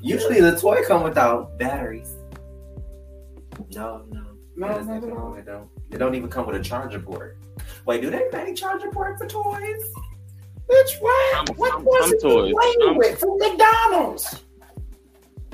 [0.00, 2.14] Usually the toy come without batteries.
[3.74, 4.22] No, no.
[4.56, 5.32] No, It doesn't not at come- all.
[5.34, 5.68] They don't.
[5.90, 7.36] They don't even come with a charger port.
[7.84, 9.82] Wait, do they make charger port for toys?
[10.70, 11.46] Bitch, what?
[11.48, 12.48] Some- what some- was some it toys.
[12.50, 14.42] you playing Some- with from McDonald's?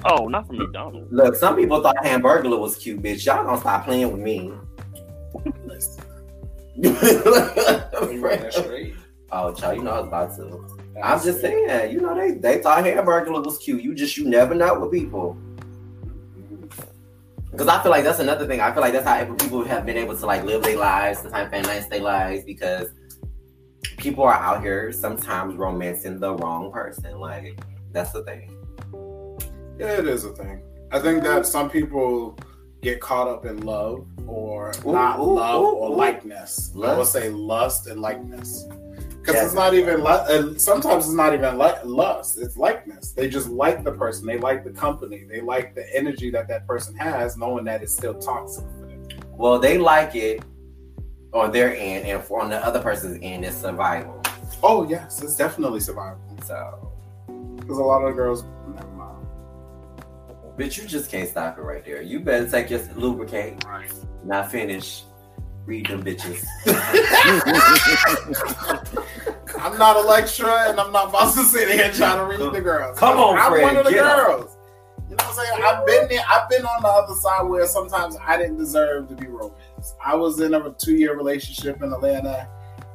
[0.04, 1.12] Oh, not from McDonald's.
[1.12, 3.24] Look, some people thought Hamburglar was cute, bitch.
[3.26, 4.52] Y'all gonna stop playing with me.
[9.34, 11.00] Oh, child, you know I was about to.
[11.02, 13.82] I'm just saying, you know, they they thought hamburger was cute.
[13.82, 15.38] You just you never know with people.
[17.50, 18.60] Because I feel like that's another thing.
[18.60, 21.50] I feel like that's how people have been able to like live their lives, sometimes
[21.50, 22.90] finance their lives, because
[23.96, 27.18] people are out here sometimes romancing the wrong person.
[27.18, 27.58] Like
[27.90, 28.54] that's the thing.
[29.78, 30.62] Yeah, it is a thing.
[30.90, 32.38] I think that some people
[32.82, 36.72] get caught up in love or Ooh, not ooh, love ooh, or likeness.
[36.82, 38.64] I would say lust and likeness.
[39.20, 39.44] Because Yeah.
[39.44, 43.12] it's not even, lu- uh, sometimes it's not even li- lust, it's likeness.
[43.12, 46.66] They just like the person, they like the company, they like the energy that that
[46.66, 49.06] person has, knowing that it's still toxic for them.
[49.36, 50.42] Well, they like it
[51.32, 54.20] on their end, and for on the other person's end, it's survival.
[54.62, 56.20] Oh, yes, it's definitely survival.
[56.44, 56.90] So,
[57.60, 59.26] Because a lot of the girls, never mind.
[60.56, 62.02] but you just can't stop it right there.
[62.02, 63.64] You better take your lubricate,
[64.24, 65.04] not finish.
[65.64, 66.44] Read them bitches.
[69.60, 72.52] I'm not a lecturer, and I'm not about to sit here and try to read
[72.52, 72.98] the girls.
[72.98, 74.56] Come on, I'm Fred, one of the girls.
[75.08, 75.62] You know what I'm saying?
[75.62, 76.24] I've been there.
[76.28, 79.94] I've been on the other side where sometimes I didn't deserve to be romanced.
[80.04, 82.48] I was in a two year relationship in Atlanta,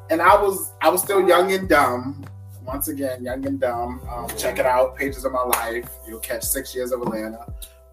[0.10, 2.26] and I was I was still young and dumb.
[2.66, 4.02] Once again, young and dumb.
[4.12, 5.90] Um, check it out, pages of my life.
[6.06, 7.46] You'll catch six years of Atlanta.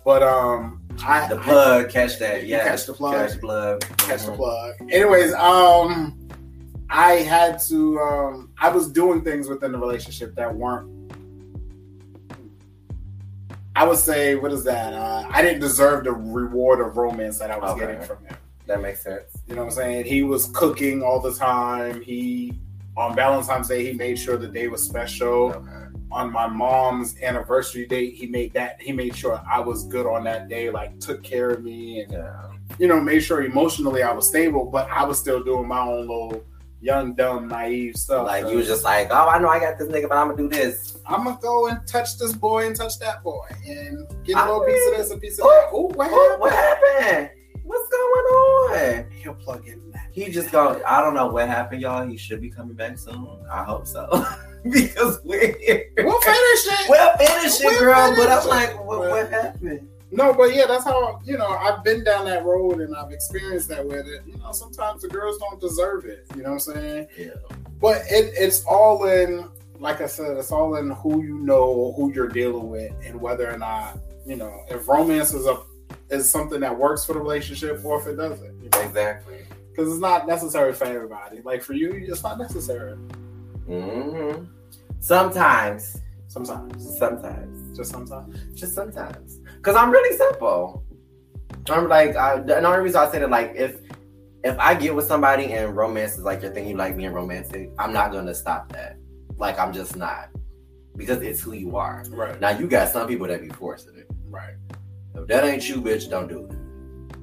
[0.05, 2.47] But um, I The plug, catch that.
[2.47, 3.15] Yeah, catch the plug.
[3.15, 3.81] Catch the plug.
[3.99, 4.75] catch the plug.
[4.91, 6.19] Anyways, um,
[6.91, 7.99] I had to.
[7.99, 10.91] Um, I was doing things within the relationship that weren't.
[13.77, 14.93] I would say, what is that?
[14.93, 17.81] Uh, I didn't deserve the reward of romance that I was Okay.
[17.87, 18.37] getting from him.
[18.67, 19.25] That makes sense.
[19.49, 20.05] You know what I'm saying?
[20.07, 22.01] He was cooking all the time.
[22.03, 22.59] He
[22.97, 25.51] on Valentine's Day he made sure the day was special.
[25.53, 25.74] Okay.
[26.13, 30.23] On my mom's anniversary date, he made that he made sure I was good on
[30.25, 32.51] that day, like took care of me and Yeah.
[32.79, 36.01] you know, made sure emotionally I was stable, but I was still doing my own
[36.03, 36.45] little
[36.81, 38.27] young, dumb, naive stuff.
[38.27, 40.29] Like So you was just like, oh, I know I got this nigga, but I'm
[40.29, 40.99] gonna do this.
[41.07, 44.45] I'm gonna go and touch this boy and touch that boy and get a I
[44.47, 45.71] little mean- piece of this, a piece of Ooh, that.
[45.75, 46.41] Ooh, what What, happened?
[46.41, 47.31] what happened?
[47.65, 48.27] What's going
[49.07, 49.11] on?
[49.11, 50.09] He'll plug in that.
[50.13, 50.81] He just go.
[50.87, 52.07] I don't know what happened, y'all.
[52.07, 53.27] He should be coming back soon.
[53.51, 54.07] I hope so,
[54.71, 55.91] because we're here.
[55.99, 56.89] We'll finish it.
[56.89, 58.15] We'll finish it, We'll girl.
[58.17, 59.89] But I'm like, what, what happened?
[60.11, 63.69] No, but yeah, that's how you know I've been down that road and I've experienced
[63.69, 64.23] that with it.
[64.27, 66.27] You know, sometimes the girls don't deserve it.
[66.37, 67.09] You know what I'm saying?
[67.19, 67.31] Yeah.
[67.81, 69.49] But it, it's all in,
[69.81, 73.51] like I said, it's all in who you know, who you're dealing with, and whether
[73.51, 75.61] or not you know if romance is a
[76.11, 78.63] is something that works for the relationship or if it doesn't.
[78.63, 78.81] You know?
[78.81, 79.39] Exactly.
[79.71, 81.41] Because it's not necessary for everybody.
[81.43, 82.95] Like for you, it's not necessary.
[83.67, 84.45] hmm
[85.05, 88.59] Sometimes, Sometimes, sometimes, just sometimes.
[88.59, 90.83] just sometimes, because I'm really simple.
[91.69, 93.77] I'm like, I, the only reason I say that, like, if
[94.45, 97.71] if I get with somebody and romance is like your thing, you like being romantic,
[97.79, 98.97] I'm not gonna stop that.
[99.37, 100.31] Like, I'm just not,
[100.97, 102.03] because it's who you are.
[102.09, 104.07] Right, Now you got some people that be forcing it.
[104.31, 104.55] right.
[105.15, 107.17] If that ain't you, bitch, don't do it.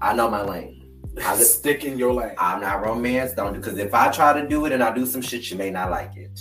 [0.00, 0.88] I know my lane.
[1.24, 2.36] I li- Stick in your lane.
[2.38, 3.32] I'm not romance.
[3.32, 5.56] Don't do because if I try to do it and I do some shit, you
[5.58, 6.40] may not like it.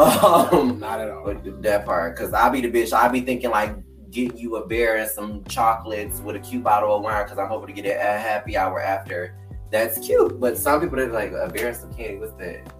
[0.00, 1.24] Um, not at all.
[1.24, 2.92] but that part, because I'll be the bitch.
[2.92, 3.74] I'll be thinking like
[4.10, 7.48] getting you a beer and some chocolates with a cute bottle of wine because I'm
[7.48, 9.36] hoping to get it at happy hour after.
[9.70, 10.40] That's cute.
[10.40, 12.18] But some people they're like a beer and some candy.
[12.18, 12.72] What's that?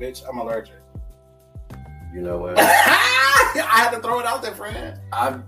[0.00, 0.74] Bitch, I'm allergic.
[2.12, 2.54] You know what?
[2.58, 5.00] I had to throw it out there, friend.
[5.12, 5.38] I,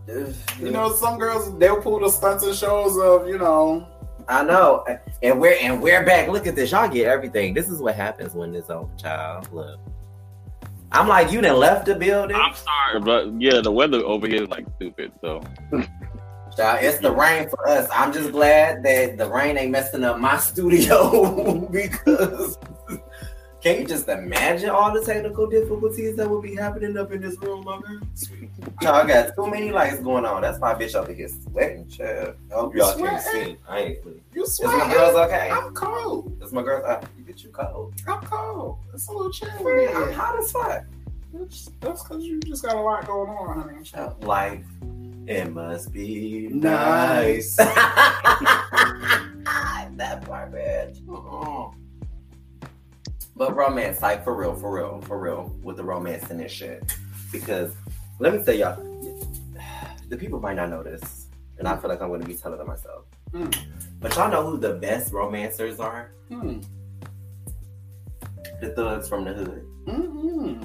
[0.58, 3.88] You know, some girls they'll pull the stunts and shows of you know.
[4.28, 4.84] I know,
[5.22, 6.28] and we're and we're back.
[6.28, 7.54] Look at this, y'all get everything.
[7.54, 9.48] This is what happens when it's over, child.
[9.52, 9.78] Look,
[10.92, 12.36] I'm like, you done left the building.
[12.36, 15.12] I'm sorry, but yeah, the weather over here is like stupid.
[15.20, 15.42] So
[16.58, 17.88] it's the rain for us.
[17.92, 22.58] I'm just glad that the rain ain't messing up my studio because
[23.62, 27.36] can you just imagine all the technical difficulties that would be happening up in this
[27.42, 28.00] room, my girl?
[28.82, 30.42] I got too many lights going on.
[30.42, 32.36] That's my bitch over here sweating, child.
[32.50, 33.56] I hope y'all can't see.
[33.68, 33.98] I ain't.
[34.34, 34.76] You Is sweat.
[34.76, 35.50] my girls okay?
[35.50, 36.36] I'm cold.
[36.42, 36.84] Is my girls?
[36.84, 37.94] Uh, you get you cold.
[38.06, 38.78] I'm cold.
[38.94, 39.52] It's a little chilly.
[39.62, 40.84] Friend, I'm hot as fuck.
[41.80, 43.82] That's because you just got a lot going on, honey.
[43.84, 44.64] Child, Life,
[45.26, 47.56] it must be Nice.
[47.58, 47.72] nice.
[49.96, 51.00] that part, bitch.
[51.08, 51.70] Uh-uh.
[53.36, 56.82] But romance, like for real, for real, for real, with the romance and this shit.
[57.30, 57.76] Because
[58.18, 58.76] let me tell y'all,
[60.08, 61.26] the people might not know this,
[61.58, 63.04] and I feel like I'm going to be telling them myself.
[63.32, 63.50] Hmm.
[64.00, 66.12] But y'all know who the best romancers are?
[66.28, 66.60] Hmm.
[68.60, 69.66] The thugs from the hood.
[69.86, 70.62] Mm-hmm.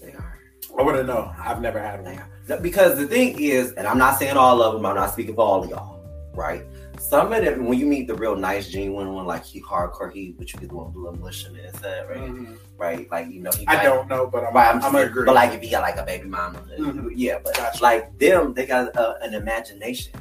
[0.00, 0.38] They are.
[0.78, 1.30] I wouldn't know.
[1.38, 2.62] I've never had They one.
[2.62, 5.42] Because the thing is, and I'm not saying all of them, I'm not speaking for
[5.42, 6.02] all of y'all,
[6.34, 6.64] right?
[6.98, 10.32] Some of them, when you meet the real nice, genuine one, like he hardcore, he,
[10.36, 12.18] but you get the one blue in his head, right?
[12.18, 12.58] Mhm.
[12.76, 13.10] Right?
[13.10, 15.24] Like, you know, he I might- don't know, but I'm, Right, I'm, I'm, saying, agree.
[15.24, 17.12] But like, if you got like a baby mama, Mhm.
[17.14, 17.82] yeah, but Gotcha.
[17.82, 20.12] like them, they got uh, an imagination.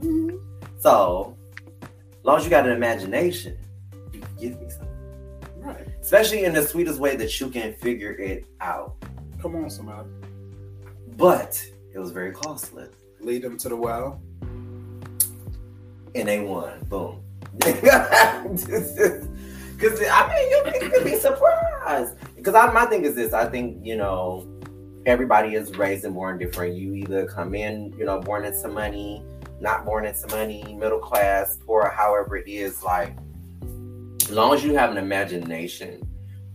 [0.00, 0.38] Mhm.
[0.78, 1.36] So,
[1.82, 3.56] as long as you got an imagination,
[4.12, 4.86] you can give me something.
[5.60, 5.86] right.
[6.00, 8.94] Especially in the sweetest way that you can figure it out.
[9.40, 10.08] Come on, somebody.
[11.16, 11.60] But
[11.92, 12.86] it was very costly.
[13.20, 14.20] Lead them to the well.
[16.16, 16.84] And they won.
[16.88, 17.22] Boom.
[19.76, 22.16] Because I mean, you could be surprised.
[22.34, 24.46] Because my thing is this: I think you know,
[25.04, 26.76] everybody is raised and born different.
[26.76, 29.22] You either come in, you know, born into money,
[29.60, 32.82] not born into money, middle class, poor, however it is.
[32.82, 33.16] Like,
[34.22, 36.02] as long as you have an imagination,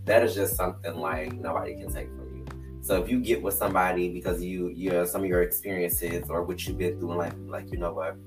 [0.06, 2.45] that is just something like nobody can take from you.
[2.82, 6.43] So if you get with somebody because you, you know, some of your experiences or
[6.43, 8.17] what you've been through in life, like you know what,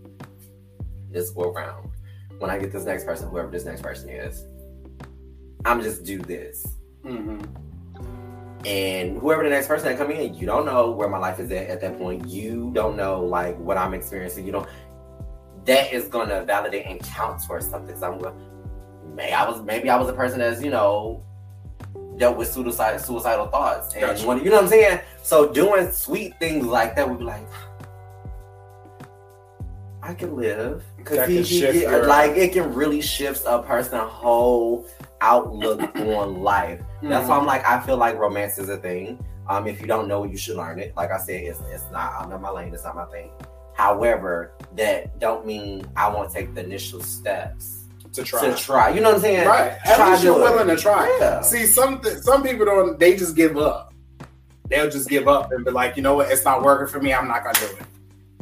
[1.14, 1.90] just go around.
[2.38, 4.44] When I get this next person, whoever this next person is,
[5.64, 6.66] I'm just do this.
[7.04, 7.40] Mm-hmm.
[8.66, 11.50] And whoever the next person that come in, you don't know where my life is
[11.50, 12.26] at at that point.
[12.26, 14.46] You don't know like what I'm experiencing.
[14.46, 14.68] You don't.
[15.64, 17.96] That is gonna validate and count towards something.
[17.96, 18.34] So I'm going.
[19.14, 21.22] May I was maybe I was a person that's you know
[22.16, 24.22] dealt with suicide suicidal thoughts and Gotcha.
[24.22, 25.00] you know what I'm saying.
[25.22, 27.46] So doing sweet things like that would be like.
[30.06, 34.86] I can live because he, he- he- like it can really shift a person's whole
[35.22, 36.80] outlook on life.
[37.02, 39.24] That's why I'm like, I feel like romance is a thing.
[39.48, 40.94] Um, if you don't know, you should learn it.
[40.96, 42.12] Like I said, it's, it's not.
[42.20, 42.72] I'm not my lane.
[42.74, 43.30] It's not my thing.
[43.74, 48.46] However, that don't mean I won't take the initial steps to try.
[48.48, 48.88] to try.
[48.90, 49.46] You know what I'm saying?
[49.48, 49.72] Right.
[49.84, 50.40] At Try least you're it.
[50.40, 51.14] willing to try.
[51.20, 51.40] Yeah.
[51.40, 52.98] See, some some people don't.
[52.98, 53.92] They just give up.
[54.68, 56.30] They'll just give up and be like, you know what?
[56.30, 57.12] It's not working for me.
[57.12, 57.82] I'm not gonna do it.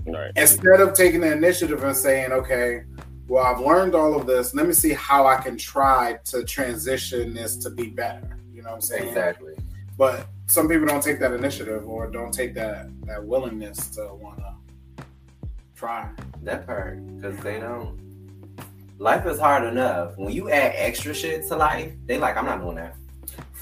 [0.07, 0.33] Right.
[0.37, 2.85] Instead of taking the initiative and saying, okay,
[3.29, 4.55] well, I've learned all of this.
[4.55, 8.37] Let me see how I can try to transition this to be better.
[8.53, 9.09] You know what I'm saying?
[9.09, 9.55] Exactly.
[9.97, 14.39] But some people don't take that initiative or don't take that that willingness to want
[14.39, 15.05] to
[15.75, 16.11] try.
[16.43, 17.99] That part, because they don't.
[18.99, 20.17] Life is hard enough.
[20.17, 22.97] When you add extra shit to life, they like, I'm not doing that.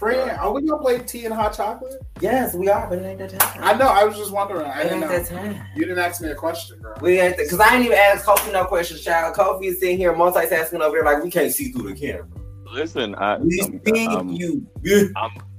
[0.00, 1.92] Friend, are we gonna play tea and hot chocolate?
[2.22, 3.62] Yes, we are, but it ain't that time.
[3.62, 3.86] I know.
[3.86, 4.64] I was just wondering.
[4.64, 5.18] I It didn't ain't know.
[5.18, 5.62] that time.
[5.76, 6.96] You didn't ask me a question, girl.
[7.02, 9.36] We ain't because I ain't even asked Kofi no questions, child.
[9.36, 12.26] Kofi is sitting here multitasking over here like we can't see through the camera.
[12.72, 14.66] Listen, I, We I'm, see I'm, you,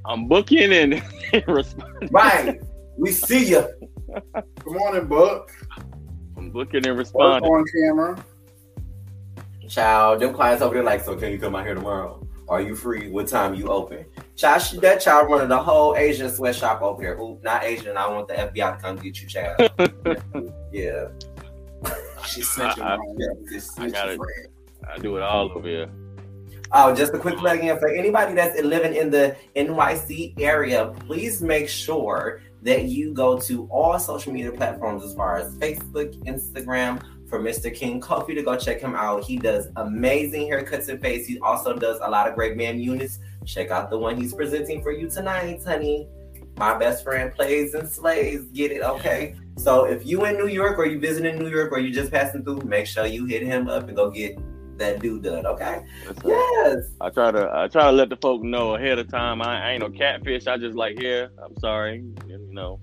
[0.06, 1.04] I'm booking and
[1.48, 2.10] responding.
[2.12, 2.60] right?
[2.98, 3.68] We see you.
[4.34, 5.52] Come on and book.
[6.36, 7.48] I'm booking and Work responding.
[7.52, 8.26] on camera.
[9.70, 12.26] Child, them clients over there like, so can you come out here tomorrow?
[12.50, 13.08] Are you free?
[13.10, 14.04] What time you open?
[14.42, 17.14] Child, she, that child running the whole Asian sweatshop over here.
[17.20, 17.96] Ooh, not Asian.
[17.96, 19.56] I want the FBI to come get you, child.
[20.74, 21.10] yeah.
[22.26, 23.16] She sent you I- wrong.
[23.20, 23.28] yeah.
[23.52, 24.20] This I got it.
[24.92, 25.92] I do it all over here.
[26.72, 31.44] Oh, just a quick plug in for anybody that's living in the NYC area, please
[31.44, 37.00] make sure that you go to all social media platforms as far as Facebook, Instagram
[37.30, 37.74] for Mr.
[37.74, 39.24] King Kofi to go check him out.
[39.24, 41.28] He does amazing haircuts and face.
[41.28, 43.20] He also does a lot of great man units.
[43.46, 46.08] Check out the one he's presenting for you tonight, honey.
[46.58, 48.44] My best friend plays and slays.
[48.54, 49.36] Get it, okay?
[49.58, 52.44] So if you in New York or you visiting New York or you just passing
[52.44, 54.38] through, make sure you hit him up and go get
[54.78, 55.46] that dude done.
[55.46, 55.84] Okay.
[56.08, 56.78] Listen, Yes.
[57.00, 59.42] I try to I try to let the folk know ahead of time.
[59.42, 60.48] I, I ain't no catfish.
[60.48, 61.32] I just like here.
[61.44, 62.80] I'm sorry, you know.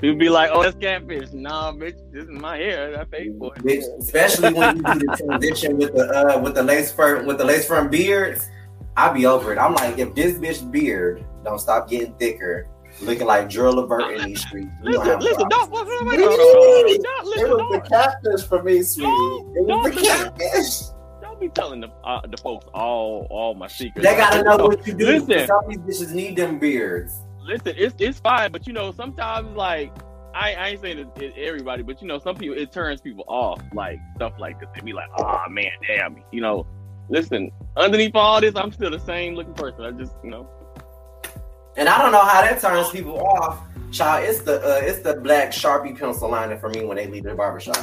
[0.00, 2.96] People be like, "Oh, that's catfish." Nah, bitch, this is my hair.
[3.00, 3.62] I paid for it.
[3.62, 7.38] Bitch, especially when you do the transition with the uh with the lace front with
[7.38, 8.48] the lace front beards,
[8.96, 9.58] I be over it.
[9.58, 12.68] I'm like, if this bitch beard don't stop getting thicker,
[13.00, 16.20] looking like Gerald Levert in these streets, Listen, have listen, don't, wait, wait, wait, wait,
[16.20, 19.08] wait, wait, don't, It was the don't, catfish for me, sweetie.
[19.08, 20.88] It was Don't the catfish.
[21.22, 24.06] don't be telling the uh, the folks all all my secrets.
[24.06, 25.06] They gotta know what you do.
[25.06, 25.46] Listen.
[25.46, 27.20] Some of these bitches need them beards.
[27.42, 29.92] listen, it's it's fine, but you know, sometimes like
[30.34, 33.24] I, I ain't saying it, it, everybody, but you know, some people it turns people
[33.28, 34.68] off, like stuff like this.
[34.74, 36.66] They be like, "Oh man, damn," you know.
[37.10, 39.82] Listen, underneath all this, I'm still the same looking person.
[39.84, 40.48] I just, you know,
[41.76, 43.58] And I don't know how that turns people off.
[43.90, 47.24] Child, it's the uh, it's the black sharpie pencil liner for me when they leave
[47.24, 47.76] the barbershop.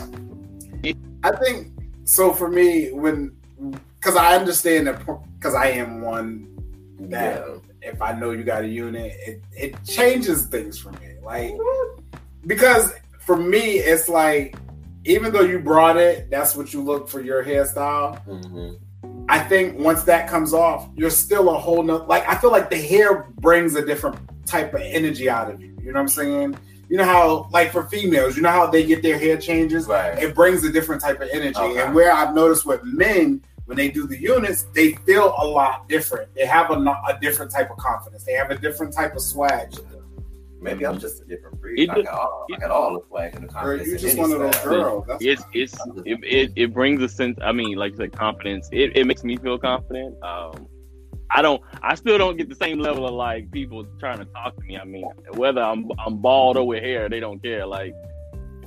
[1.23, 1.73] I think
[2.05, 2.31] so.
[2.31, 3.35] For me, when
[3.99, 5.05] because I understand that
[5.37, 6.47] because I am one
[7.01, 7.43] that
[7.81, 7.91] Yeah.
[7.91, 11.15] if I know you got a unit, it it changes things for me.
[11.21, 11.53] Like
[12.45, 14.55] because for me, it's like
[15.03, 18.25] even though you brought it, that's what you look for your hairstyle.
[18.25, 18.77] Mhm.
[19.29, 22.05] I think once that comes off, you're still a whole nother.
[22.05, 25.77] Like I feel like the hair brings a different type of energy out of you.
[25.81, 26.57] You know what I'm saying?
[26.89, 29.87] You know how, like for females, you know how they get their hair changes.
[29.87, 30.17] Right.
[30.17, 31.59] It brings a different type of energy.
[31.59, 31.81] Okay.
[31.81, 35.89] And where I've noticed with men, when they do the units, they feel a lot
[35.89, 36.33] different.
[36.33, 38.23] They have a, a different type of confidence.
[38.23, 39.73] They have a different type of swag.
[40.59, 40.73] To them.
[40.73, 41.79] Maybe I'm just a different breed.
[41.79, 43.87] It I got all, I got all the flag in the Girl, confidence.
[43.87, 45.05] you in just any one of those girls.
[45.07, 45.73] That's it's it's
[46.05, 47.37] it, it, it brings a sense.
[47.41, 48.69] I mean, like you said, confidence.
[48.71, 50.15] It, it makes me feel confident.
[50.23, 50.67] Um,
[51.29, 51.61] I don't.
[51.81, 54.77] I still don't get the same level of like people trying to talk to me.
[54.77, 57.65] I mean, whether I'm I'm bald or with hair, they don't care.
[57.65, 57.93] Like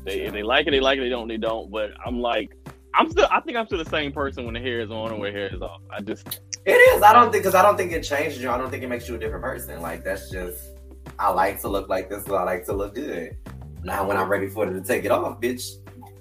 [0.05, 1.03] they if they like it, they like it.
[1.03, 1.71] They don't, they don't.
[1.71, 2.51] But I'm like,
[2.95, 3.27] I'm still.
[3.31, 5.55] I think I'm still the same person when the hair is on and when hair
[5.55, 5.81] is off.
[5.91, 7.03] I just It is.
[7.03, 8.51] I don't think because I don't think it changes you.
[8.51, 9.81] I don't think it makes you a different person.
[9.81, 10.70] Like that's just.
[11.19, 12.25] I like to look like this.
[12.25, 13.37] So I like to look good.
[13.83, 15.69] Now when I'm ready for it to take it off, bitch.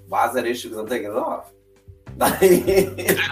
[0.08, 0.68] Why is that issue?
[0.68, 1.52] Because I'm taking it off.
[2.20, 2.38] I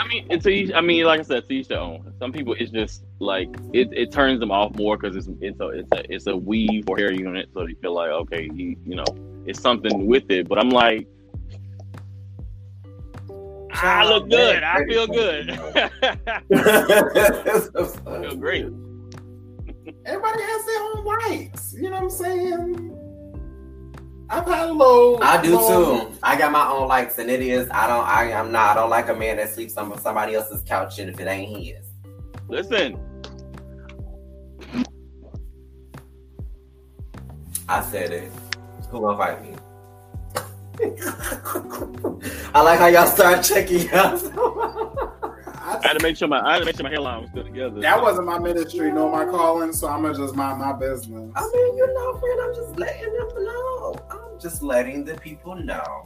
[0.08, 2.12] mean, it's each- I mean, like I said, to each their own.
[2.18, 5.68] Some people, it's just like it, it turns them off more because it's it's a
[5.68, 8.94] it's a it's a weave or hair unit, so they feel like okay, he, you
[8.96, 9.04] know,
[9.46, 10.48] it's something with it.
[10.48, 11.06] But I'm like,
[13.72, 14.62] I look good.
[14.62, 15.50] I feel good.
[16.54, 18.66] I feel great.
[20.08, 21.74] Everybody has their own rights.
[21.74, 22.94] You know what I'm saying?
[24.30, 25.18] I've had a low.
[25.20, 26.12] I do low- too.
[26.22, 27.68] I got my own likes, and it is.
[27.70, 28.06] I don't.
[28.06, 28.70] I am not.
[28.70, 31.62] I don't like a man that sleeps on somebody else's couch, and if it ain't
[31.62, 31.86] his.
[32.48, 32.98] Listen,
[37.68, 38.32] I said it.
[38.90, 39.54] Who gonna fight me?
[42.54, 44.22] I like how y'all start checking out.
[45.78, 47.30] I- I had to make sure my I had to make sure my hairline was
[47.30, 47.80] still together.
[47.80, 51.30] that wasn't my ministry nor my calling, so I'm gonna just mind my business.
[51.34, 53.96] I mean, you know, friend, I'm just letting them know.
[54.10, 56.04] I'm just letting the people know.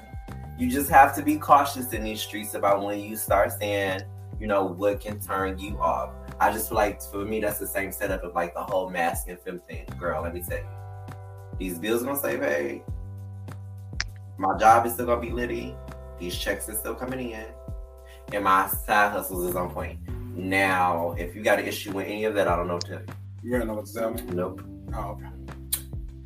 [0.59, 4.03] You just have to be cautious in these streets about when you start saying,
[4.39, 6.11] you know, what can turn you off.
[6.41, 9.29] I just feel like for me, that's the same setup of like the whole mask
[9.29, 9.87] and film thing.
[9.99, 10.65] Girl, let me tell you,
[11.59, 12.83] these bills gonna stay paid.
[14.39, 15.75] My job is still gonna be litty.
[16.19, 17.47] These checks are still coming in,
[18.35, 19.99] and my side hustles is on point.
[20.37, 22.91] Now, if you got an issue with any of that, I don't know what to
[22.93, 23.07] tell you.
[23.43, 24.23] You gonna know what to tell me?
[24.33, 24.63] Nope,
[24.95, 25.27] Oh, okay.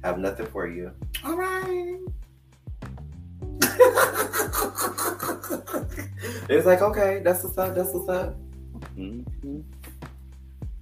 [0.05, 0.93] have nothing for you.
[1.25, 1.99] All right.
[6.49, 8.37] it's like, okay, that's what's up, that's what's up.
[8.97, 9.63] Mhm.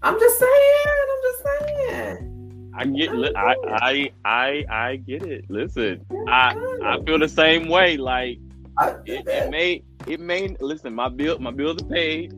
[0.02, 2.70] I'm just saying, I'm just saying.
[2.76, 3.14] I get.
[3.14, 5.44] li- I I I I get it.
[5.48, 6.54] Listen, I
[6.84, 7.96] I feel the same way.
[7.96, 8.38] Like
[8.78, 12.32] I, it, it may it may listen my bill my bills are paid.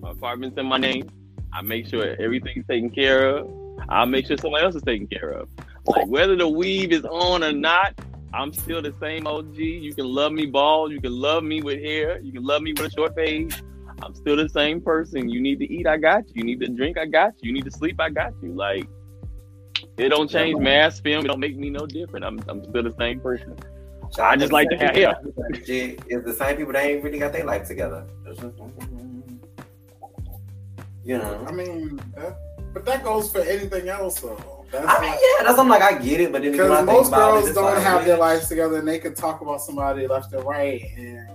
[0.00, 1.08] My apartment's in my name.
[1.52, 3.50] I make sure everything's taken care of.
[3.88, 5.48] I'll make sure somebody else is taken care of.
[5.86, 7.98] Like whether the weave is on or not
[8.34, 10.90] i'm still the same og you can love me bald.
[10.92, 12.20] You can love me with hair.
[12.20, 13.54] You can love me with a short fade
[14.02, 15.28] i'm still the same person.
[15.28, 15.86] You need to eat.
[15.86, 16.34] I got you.
[16.36, 16.98] You need to drink.
[16.98, 17.48] I got you.
[17.48, 18.00] You need to sleep.
[18.00, 18.52] I got you.
[18.52, 18.88] Like
[19.96, 21.24] it don't change mask film.
[21.24, 22.24] It don't make me no different.
[22.24, 23.56] I'm, I'm still the same person
[24.18, 25.14] I just like to have hair.
[25.50, 28.06] It's the same people that ain't really got their life together.
[31.04, 31.44] You know.
[31.48, 32.36] I mean, that,
[32.72, 34.64] but that goes for anything else, though.
[34.70, 37.08] That's I mean, yeah, that's I'm like I get it, but then when because most
[37.08, 39.60] about it, girls it's don't like, have their lives together, and they can talk about
[39.60, 41.28] somebody left and right, and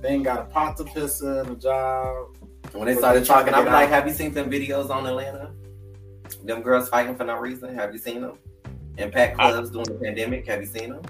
[0.00, 2.36] they ain't got a pot to piss in, a job.
[2.72, 5.52] When they started they talking, I'm get like, have you seen them videos on Atlanta?
[6.44, 7.74] Them girls fighting for no reason.
[7.74, 8.38] Have you seen them?
[8.96, 10.46] Impact clubs during the pandemic.
[10.48, 11.02] Have you seen them?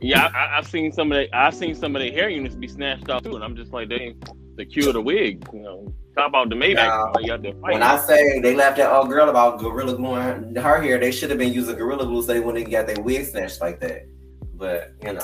[0.00, 2.54] Yeah, I, I- I've seen some of the I've seen some of the hair units
[2.54, 4.14] be snatched off too, and I'm just like, they
[4.58, 5.46] secure the wig.
[5.52, 6.74] You know, top out the Maybach.
[6.76, 7.52] Now, you out there.
[7.52, 11.30] When I say they left that old girl about gorilla gluing her hair, they should
[11.30, 14.06] have been using gorilla glue so they wouldn't have got their wig snatched like that.
[14.54, 15.20] But you know,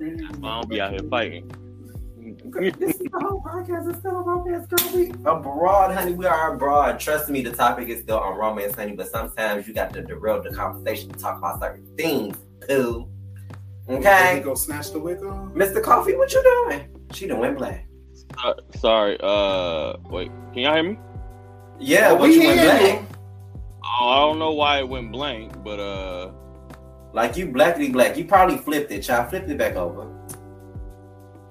[0.00, 1.48] I don't be out here fighting.
[2.52, 3.88] this is the whole podcast.
[3.90, 4.94] It's still a romance, girl.
[4.94, 6.12] We abroad, honey.
[6.12, 6.98] We are abroad.
[7.00, 8.92] Trust me, the topic is still on romance, honey.
[8.96, 12.36] But sometimes you got to derail the conversation to talk about certain things.
[12.68, 13.08] Pooh.
[13.88, 15.50] Did Okay, go snatch the wig off?
[15.52, 15.82] Mr.
[15.82, 16.88] Kofi, what you doing?
[17.12, 17.86] She done went black.
[18.42, 19.18] Uh, sorry.
[19.22, 20.30] Uh, wait.
[20.52, 20.98] Can y'all hear me?
[21.78, 23.00] Yeah, Oh, what we you went hear black?
[23.00, 23.06] you.
[23.84, 26.30] Oh, I don't know why it went blank, but uh,
[27.12, 28.16] Like you blackly black.
[28.16, 29.28] You probably flipped it, child.
[29.30, 30.02] Flipped it back over.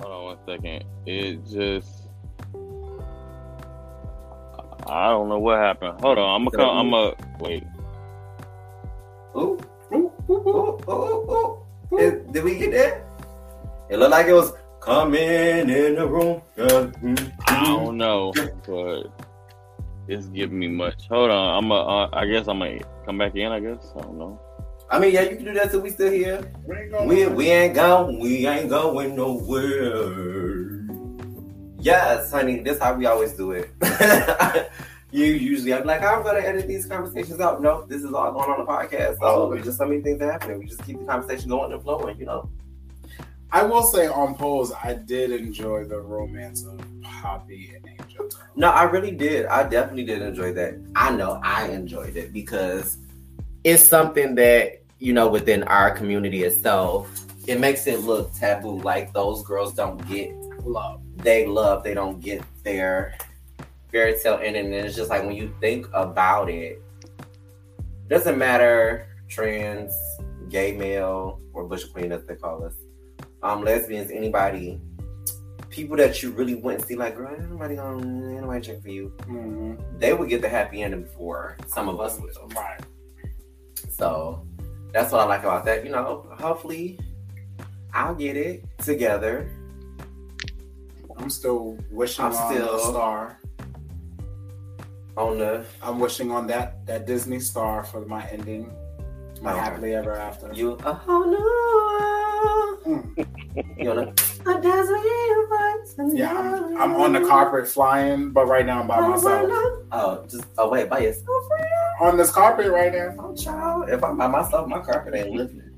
[0.01, 0.83] hold on one second.
[1.05, 1.87] It just.
[4.87, 6.01] I don't know what happened.
[6.01, 6.41] Hold on.
[6.41, 6.57] I'm gonna.
[6.57, 6.77] come.
[6.77, 7.63] I'm gonna wait.
[9.35, 9.59] Ooh,
[9.93, 10.79] Ooh, ooh, ooh.
[10.89, 11.62] ooh, ooh,
[11.97, 13.05] Did, did we get that?
[13.89, 15.19] It looked like it was coming
[15.69, 16.41] in the room.
[17.47, 18.33] I don't know,
[18.65, 19.03] but
[20.07, 21.07] it's giving me much.
[21.07, 21.63] Hold on.
[21.63, 21.75] I'm a.
[21.75, 23.51] Uh, I guess I'm gonna come back in.
[23.51, 23.91] I guess.
[23.95, 24.39] I don't know.
[24.89, 26.51] I mean, yeah, you can do that till we still here.
[26.67, 30.83] We ain't going We we ain't going, we ain't going nowhere.
[31.79, 33.69] Yes, honey, this how we always do it.
[35.13, 37.61] you usually I'm like, I'm gonna edit these conversations out.
[37.61, 39.19] No, this is all going on the podcast.
[39.19, 40.57] So there's just so many things that happen.
[40.59, 42.49] We just keep the conversation going and flowing, you know.
[43.51, 48.27] I will say on polls, I did enjoy the romance of Poppy and Angel.
[48.55, 49.45] No, I really did.
[49.45, 50.73] I definitely did enjoy that.
[50.95, 52.97] I know I enjoyed it because
[53.63, 57.07] it's something that, you know, within our community itself,
[57.45, 58.79] it makes it look taboo.
[58.81, 60.33] Like those girls don't get
[60.65, 61.01] Love.
[61.17, 63.15] they love, they don't get their
[63.93, 64.65] fairy tale ending.
[64.73, 66.81] And it's just like when you think about it,
[68.09, 69.95] doesn't matter trans,
[70.49, 72.73] gay male, or bush queen as they call us,
[73.41, 74.81] um, lesbians, anybody,
[75.69, 77.97] people that you really wouldn't see, like, girl, ain't nobody gonna
[78.31, 79.11] ain't nobody check for you.
[79.21, 79.99] Mhm.
[79.99, 82.29] They would get the happy ending before some of us will.
[82.55, 82.79] Right.
[83.89, 84.45] So
[84.91, 85.83] that's what I like about that.
[85.85, 86.99] You know, hopefully
[87.93, 89.49] I'll get it together.
[91.17, 93.39] I'm still wishing I'm on still- the star.
[95.15, 98.73] On the I'm wishing on that that Disney star for my ending.
[99.41, 99.59] My Okay.
[99.59, 100.51] happily ever after.
[100.53, 102.79] you a whole new world.
[102.85, 103.27] Mm.
[103.77, 108.81] You know, a dazzling universe Yeah, I'm, I'm on the carpet flying, but right now
[108.81, 109.51] I'm by myself.
[109.91, 111.27] Oh, just oh wait, by yourself.
[112.01, 113.15] On this carpet right now.
[113.19, 113.89] Oh, child.
[113.89, 115.69] If I'm by myself, my carpet ain't lifting.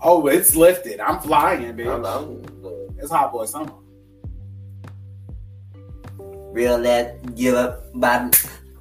[0.00, 1.00] Oh, it's lifted.
[1.00, 1.92] I'm flying, bitch.
[1.92, 3.72] I'm, I'm It's hot boy summer.
[6.52, 8.30] real that give up by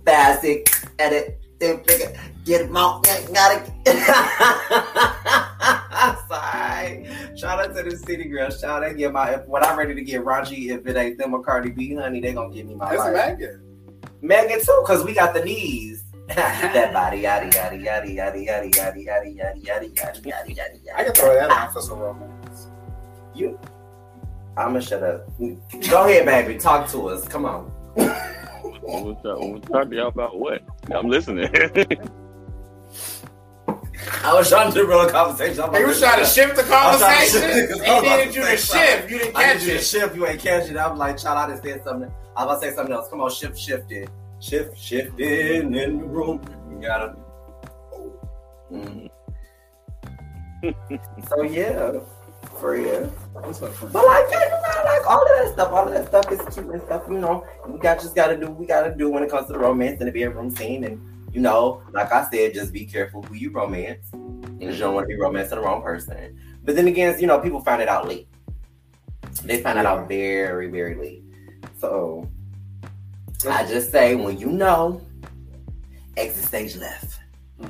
[0.08, 1.40] basic edit.
[1.60, 3.04] Get them out.
[3.04, 3.66] Gotta.
[6.30, 7.10] Sorry.
[7.36, 8.50] Shout out to the city girl.
[8.50, 8.96] Shout out.
[8.96, 9.38] Get my.
[9.46, 12.34] When I'm ready to get raunchy, if it ain't them or Cardi B, honey, they
[12.34, 13.40] gonna give me my It's life.
[13.40, 13.62] Megan.
[14.22, 16.04] Megan too, cause we got the knees.
[16.28, 20.96] that body, yaddy, yaddy, yaddy, yaddy, yaddy, yaddy, yaddy, yaddy, yaddy, yaddy, yaddy, yaddy, yaddy
[20.96, 22.68] I can throw that on for some romance.
[23.34, 23.60] You.
[24.58, 25.30] I'ma shut up.
[25.90, 26.60] Go ahead, baby.
[26.60, 27.28] Talk to us.
[27.28, 27.72] Come on.
[28.88, 30.62] We'll talk, we'll talk to y'all about what?
[30.94, 31.50] I'm listening.
[34.24, 35.62] I was trying to run a real conversation.
[35.62, 37.68] I'm He was trying to shift the I was trying to conversation.
[37.68, 39.10] shift- He I was about needed to you to shift.
[39.12, 39.84] You didn't I catch need you to it.
[39.84, 40.16] shift.
[40.16, 40.78] You ain't catch it.
[40.78, 42.12] I'm like, child, I just said something.
[42.36, 43.10] I was about to say something else.
[43.10, 44.10] Come on, shift, shift it.
[44.40, 46.42] Shift, shift in in the room.
[46.72, 47.16] You gotta.
[48.72, 49.10] Mhm.
[51.30, 51.92] so yeah,
[52.60, 53.06] for real.
[53.34, 53.94] What's up, friend?
[53.94, 56.56] But like, yeah, you know, like all of that stuff, all of that stuff is
[56.56, 57.04] cute and stuff.
[57.10, 59.48] You know, we got just got to do, we got to do when it comes
[59.48, 60.84] to the romance in the bedroom scene.
[60.84, 61.02] And
[61.34, 65.06] you know, like I said, just be careful who you romance, because you don't want
[65.06, 66.40] to be romancing the wrong person.
[66.64, 68.28] But then again, you know, people find it out late.
[69.44, 71.24] They find it out very, very late.
[71.78, 72.30] So
[73.48, 75.02] I just say, when you know,
[76.16, 77.20] exit stage left.
[77.62, 77.68] Hmm.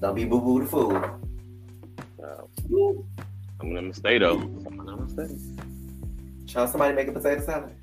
[0.00, 1.18] Don't be boo boo the fool.
[3.62, 4.38] I'm gonna stay though.
[4.38, 5.28] I'm gonna stay.
[6.46, 7.74] Child, somebody make a potato salad.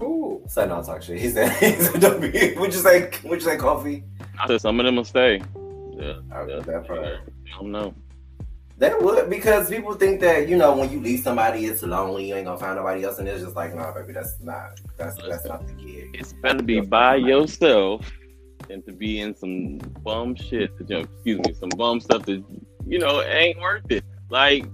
[0.00, 0.42] Ooh.
[0.48, 1.20] So no talk shit.
[1.20, 4.02] He said, he said don't be would you say would you say Kofi?
[4.40, 5.42] I said some of them will stay.
[5.96, 6.60] Yeah, I yeah.
[6.60, 7.06] that part.
[7.06, 7.94] I don't know.
[8.76, 12.34] They would because people think that, you know, when you leave somebody it's lonely, you
[12.34, 15.44] ain't gonna find nobody else and it's just like, nah, baby, that's not that's that's
[15.44, 16.10] not the gig.
[16.14, 18.10] It's better to be by yourself
[18.68, 20.76] than to be in some bum shit.
[20.78, 22.42] That, you know, excuse me, some bum stuff that
[22.86, 24.04] you know ain't worth it.
[24.30, 24.66] Like,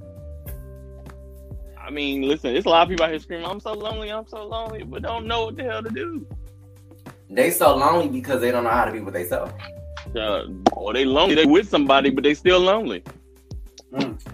[1.90, 4.24] I mean, listen, there's a lot of people out here screaming, "I'm so lonely, I'm
[4.28, 6.24] so lonely," but don't know what the hell to do.
[7.28, 9.52] They so lonely because they don't know how to be with themselves.
[10.14, 13.02] Uh, or they lonely, they with somebody, but they still lonely.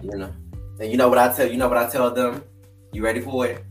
[0.03, 0.31] You know.
[0.79, 2.43] And you know what I tell you know what I tell them?
[2.93, 3.65] You ready for it?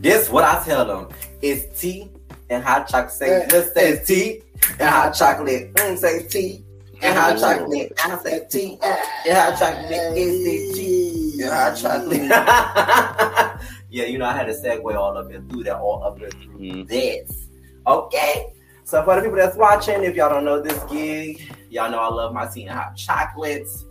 [0.00, 1.10] This what I tell them.
[1.42, 2.10] It's tea
[2.50, 3.12] and hot chocolate.
[3.12, 4.42] Say Eh, just say tea
[4.80, 5.72] and hot chocolate.
[5.74, 6.63] Mm, say tea
[7.04, 7.92] and hot chocolate.
[8.04, 9.88] I say tea and hot chocolate.
[10.16, 13.60] It's the tea and hot chocolate.
[13.90, 16.32] yeah, you know I had to segue all up and through that, all up and
[16.32, 16.88] through Mhm.
[16.88, 17.48] this.
[17.86, 18.46] Okay.
[18.84, 21.40] So for the people that's watching, if y'all don't know this gig,
[21.70, 23.84] y'all know I love my tea and hot chocolates.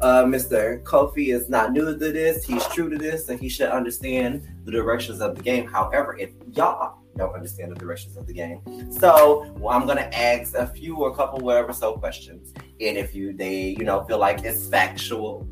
[0.00, 0.82] Uh, Mr.
[0.84, 2.44] Kofi is not new to this.
[2.44, 5.66] He's true to this, and he should understand the directions of the game.
[5.66, 8.60] However, if y'all don't understand the directions of the game,
[9.02, 12.52] so well, I'm gonna ask a few or a couple whatever so questions,
[12.86, 15.46] and if you they you know feel like it's factual,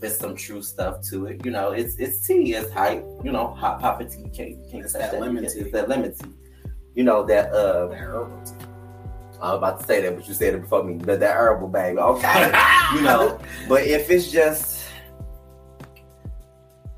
[0.00, 1.44] there's some true stuff to it.
[1.44, 3.04] You know, it's it's tea, it's hype.
[3.24, 4.28] You know, hot papa tea.
[4.36, 5.62] Can't can't It's touch that lemon It's tea.
[5.70, 6.30] that lemon tea.
[6.94, 8.52] You know that uh That.
[9.42, 10.94] I was about to say that, but you said it before me.
[10.94, 12.46] But that herbal baby, okay.
[12.94, 14.84] you know, but if it's just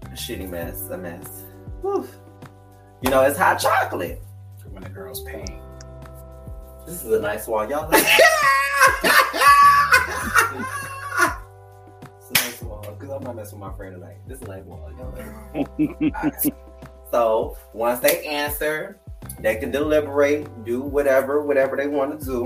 [0.04, 1.44] a shitty mess, a mess,
[1.80, 2.06] whew,
[3.02, 4.22] you know, it's hot chocolate.
[4.70, 5.60] when the girl's paying.
[6.86, 7.90] This is a nice wall, y'all.
[8.02, 8.04] Like,
[12.18, 14.16] it's a nice wall because I'm not messing with my friend tonight.
[14.26, 15.12] This is a nice wall, y'all.
[15.12, 16.54] Like, Alright.
[17.10, 18.98] So once they answer,
[19.40, 22.44] they can deliberate, do whatever, whatever they want to do.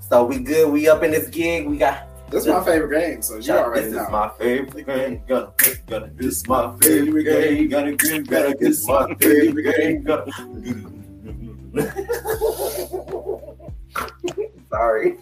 [0.00, 0.70] So we good.
[0.70, 1.66] We up in this gig.
[1.66, 4.04] We got This is my favorite game, so you Chuck, already this know.
[4.04, 5.22] is my favorite game.
[5.28, 5.52] Gonna,
[5.86, 7.68] gonna, this is my favorite game.
[7.68, 8.54] Gonna get better.
[8.58, 10.02] This is my favorite game.
[10.02, 10.32] Gonna.
[14.70, 15.18] Sorry.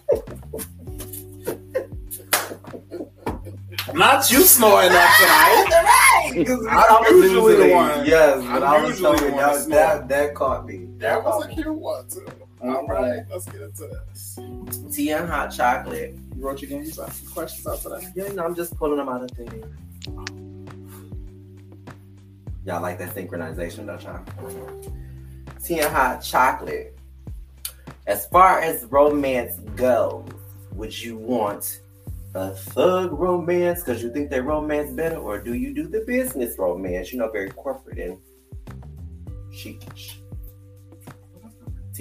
[3.93, 5.67] Not you snoring that
[6.31, 6.47] tonight.
[6.69, 8.05] I'm usually the one.
[8.05, 10.87] Yes, but I'm I was usually the showing one that, that that caught me.
[10.99, 12.25] That was a cute one too.
[12.63, 14.39] All right, let's get into this.
[14.95, 16.15] tea and hot chocolate.
[16.35, 18.07] You wrote your games out, some questions out today.
[18.15, 19.65] Yeah, you know, I'm just pulling them out of things.
[22.63, 24.21] Y'all like that synchronization, don't y'all?
[25.63, 26.95] Tea and hot chocolate.
[28.05, 30.29] As far as romance goes,
[30.73, 31.81] would you want
[32.35, 36.57] a thug romance because you think they romance better, or do you do the business
[36.59, 37.11] romance?
[37.11, 38.17] You know, very corporate and
[39.51, 40.20] chicish.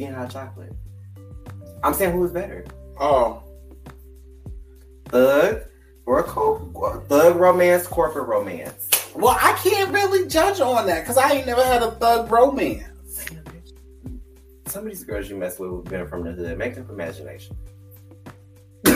[0.06, 0.72] And hot chocolate.
[1.82, 2.64] I'm saying who's better,
[2.98, 3.42] Oh,
[5.06, 5.62] thug
[6.06, 8.88] or a co- thug romance, corporate romance?
[9.14, 13.26] well, I can't really judge on that because I ain't never had a thug romance.
[14.66, 16.56] Some of these girls you mess with have been from the hood.
[16.58, 17.56] Make up imagination.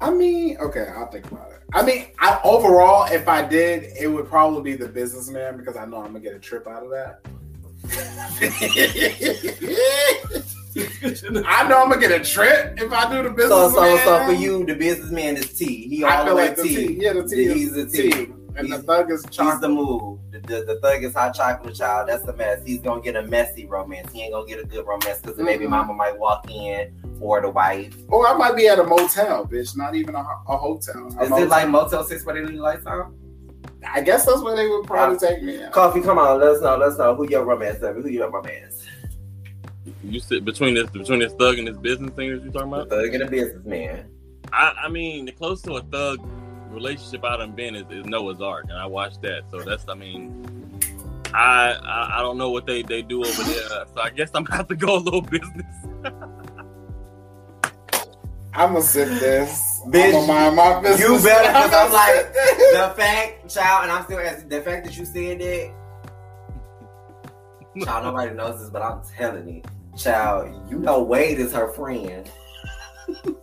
[0.00, 1.57] I mean, okay, I'll think about it.
[1.74, 5.84] I mean, I overall, if I did, it would probably be the businessman because I
[5.84, 7.20] know I'm gonna get a trip out of that.
[11.46, 13.50] I know I'm gonna get a trip if I do the business.
[13.50, 13.98] So, businessman.
[13.98, 15.88] so, so for you, the businessman is T.
[15.88, 16.86] He all I the feel way like the T.
[16.88, 16.98] T.
[17.02, 17.48] Yeah, the T.
[17.52, 18.12] He's is the T.
[18.56, 19.60] and the thug is He's chocolate.
[19.60, 20.18] the move.
[20.30, 22.08] The, the, the thug is hot chocolate child.
[22.08, 22.62] That's the mess.
[22.64, 24.10] He's gonna get a messy romance.
[24.12, 25.70] He ain't gonna get a good romance because the baby Mhm.
[25.70, 27.96] mama might walk in or the wife.
[28.08, 31.04] Or I might be at a motel, bitch, not even a, a hotel.
[31.18, 31.38] A Is motel.
[31.44, 33.14] it like Motel Six where they leave the lights on?
[33.86, 35.62] I guess that's where they would probably uh, take me.
[35.62, 35.72] Out.
[35.72, 36.76] Kofi, come on, let us know.
[36.76, 38.02] Let us know who your romance baby.
[38.02, 38.74] Who your romance?
[38.74, 38.88] Is?
[40.04, 42.76] You sit between this between this thug and this business thing that you talking The
[42.76, 42.90] about.
[42.90, 44.10] thug and the businessman.
[44.52, 46.18] I, I mean, the closest to a thug
[46.70, 49.42] relationship I done been is, is Noah's Ark, and I watched that.
[49.50, 50.80] So that's, I mean,
[51.34, 53.84] I, I I don't know what they they do over there.
[53.94, 55.66] So I guess I'm gonna have to go a little business.
[58.58, 59.80] I'm gonna sip this.
[59.86, 61.08] Bitch, I'm gonna mind my business.
[61.08, 62.72] you better, 'cause I'm gonna like, this.
[62.76, 65.70] the fact, child, and I'm still asking the fact that you said that.
[67.84, 69.62] Child, nobody knows this, but I'm telling you,
[69.96, 72.28] child, you know Wade is her friend.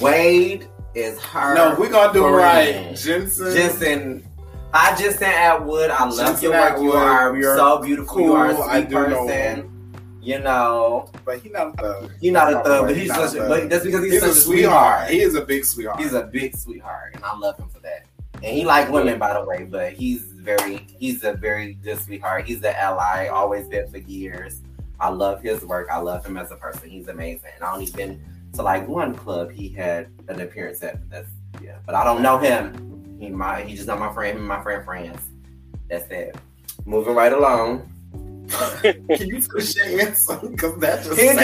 [0.00, 1.54] Wade is her.
[1.54, 2.96] No, we're gonna do it right.
[2.96, 3.54] Jensen.
[3.54, 4.26] Jensen,
[4.72, 5.90] I just sent Atwood.
[5.90, 6.78] I love Jensen your work.
[6.80, 8.20] You Atwood, are you're so beautiful.
[8.20, 8.62] You are a cool.
[8.62, 9.77] I sweet do know person.
[10.28, 12.10] You know, But he's not a thug.
[12.20, 13.40] he's not a thug, but he's not a such a.
[13.40, 13.48] thug.
[13.48, 15.08] But that's because he's, He's such a sweetheart.
[15.08, 16.00] He is a big sweetheart.
[16.00, 18.04] He's a big sweetheart, and I love him for that.
[18.34, 22.44] And he like women, by the way, but he's very, he's a very good sweetheart.
[22.46, 24.60] He's the ally, always been for years.
[25.00, 25.88] I love his work.
[25.90, 26.90] I love him as a person.
[26.90, 27.52] He's amazing.
[27.62, 28.22] I only been
[28.52, 31.08] to like one club he had an appearance at.
[31.08, 31.30] That's
[31.62, 33.16] yeah, but I don't know him.
[33.18, 34.46] He my, he just not my friend.
[34.46, 35.20] My friend friends.
[35.88, 36.36] That's it.
[36.84, 37.90] Moving right along.
[38.82, 40.38] Can you push your answer?
[40.42, 41.38] Because that just He sad.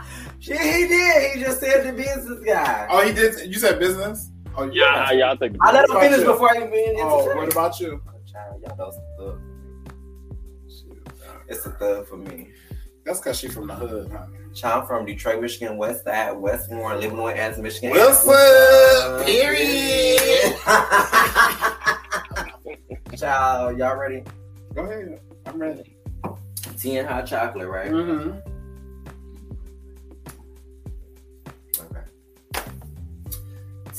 [0.00, 0.06] did.
[0.42, 1.36] Shit, he did.
[1.36, 2.86] He just said the business guy.
[2.90, 3.34] Oh, he did.
[3.46, 4.30] You said business.
[4.56, 5.58] Oh, you Yeah, yeah, I'll take the.
[5.62, 6.26] I let him What about finish you?
[6.32, 7.36] before I even Oh, it.
[7.36, 8.00] what about you?
[8.08, 9.38] Oh, child, y'all know some thug.
[11.48, 12.48] It's a thug for me.
[13.04, 14.26] That's because she from the hood, huh?
[14.54, 17.90] Child from Detroit, Michigan, West uh, Side, Westmore, Livernois, as Michigan.
[17.90, 19.26] What's up?
[19.26, 20.56] Period.
[23.18, 24.22] Child, y'all ready?
[24.80, 25.20] Go ahead.
[25.44, 25.94] I'm ready.
[26.78, 27.90] Tea and hot chocolate, right?
[27.90, 28.38] Mm-hmm.
[31.82, 32.00] Okay.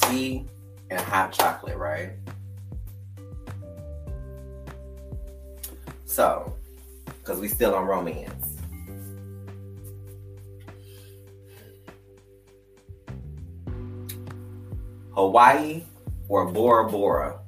[0.02, 0.46] Tea
[0.90, 2.14] and hot chocolate, right?
[6.06, 6.56] So,
[7.06, 8.58] because we still on romance.
[15.12, 15.84] Hawaii
[16.28, 17.41] or Bora Bora?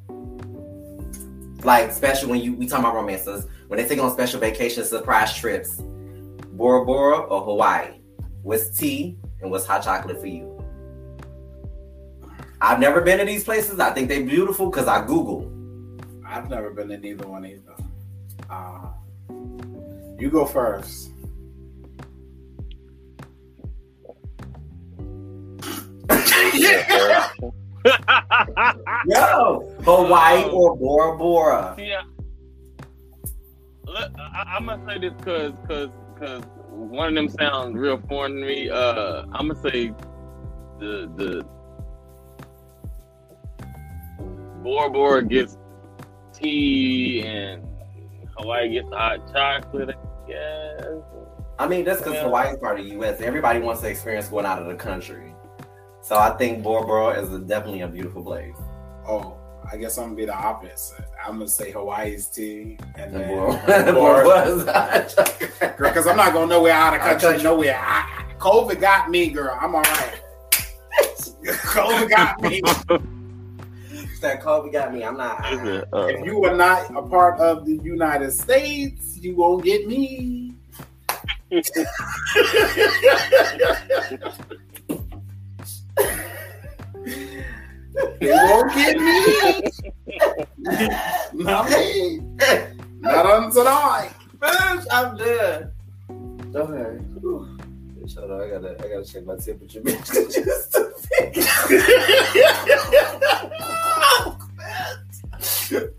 [1.64, 5.36] Like, especially when you we talk about romances, when they take on special vacations, surprise
[5.36, 5.82] trips,
[6.51, 7.99] Bora Bora or Hawaii?
[8.41, 10.49] What's tea and what's hot chocolate for you?
[12.59, 13.80] I've never been to these places.
[13.80, 15.51] I think they're beautiful because I Google.
[16.26, 17.76] I've never been to neither one either.
[18.49, 18.88] Uh,
[20.20, 21.11] you go first.
[29.08, 31.76] Yo, Hawaii or Bora Bora?
[31.78, 32.02] Yeah.
[33.86, 38.36] Look, I, I'm gonna say this because because because one of them sounds real foreign
[38.36, 38.70] to me.
[38.70, 39.92] Uh, I'm gonna say
[40.80, 41.46] the the
[44.64, 45.58] Bora Bora gets
[46.34, 47.64] tea and
[48.38, 49.90] Hawaii gets hot chocolate.
[49.90, 50.86] I guess.
[51.60, 52.24] I mean, that's because Yeah.
[52.24, 53.22] Hawaii's part of the U.S.
[53.22, 55.33] Everybody wants to experience going out of the country.
[56.04, 58.56] So I think Bora Bora is a, definitely a beautiful place.
[59.08, 59.38] Oh,
[59.72, 61.06] I guess I'm gonna be the opposite.
[61.26, 63.30] I'm gonna say Hawaii's tea and And then
[65.78, 67.43] because I'm not gonna nowhere out of Out of country, country.
[67.43, 67.80] nowhere.
[67.80, 69.58] I, COVID got me, girl.
[69.60, 70.20] I'm all right.
[71.45, 72.62] COVID got me.
[74.20, 75.04] That COVID got me.
[75.06, 75.54] I'm not.
[75.54, 79.88] Is uh, If you are not a part of the United States, you won't get
[79.88, 80.54] me.
[88.20, 89.72] They won't get me.
[91.34, 92.20] Not me.
[93.00, 94.12] Not on tonight.
[94.38, 95.72] Bitch, I'm dead.
[96.56, 97.04] Okay.
[97.20, 97.58] Whew.
[98.18, 98.41] Hold on.
[98.41, 100.14] I gotta, I gotta check my temperature, bitch.
[100.14, 100.30] you
[100.62, 100.94] stupid.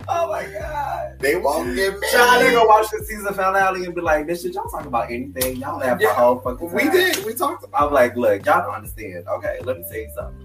[0.09, 1.19] oh my god.
[1.21, 2.07] they won't get me.
[2.13, 5.57] They gonna watch the season finale and be like, "Bitch, did y'all talk about anything?
[5.57, 7.25] Y'all have the whole fucking time." We did.
[7.25, 7.89] We talked about.
[7.89, 9.27] I'm like, look, y'all don't understand.
[9.27, 10.44] Okay, let me tell you something.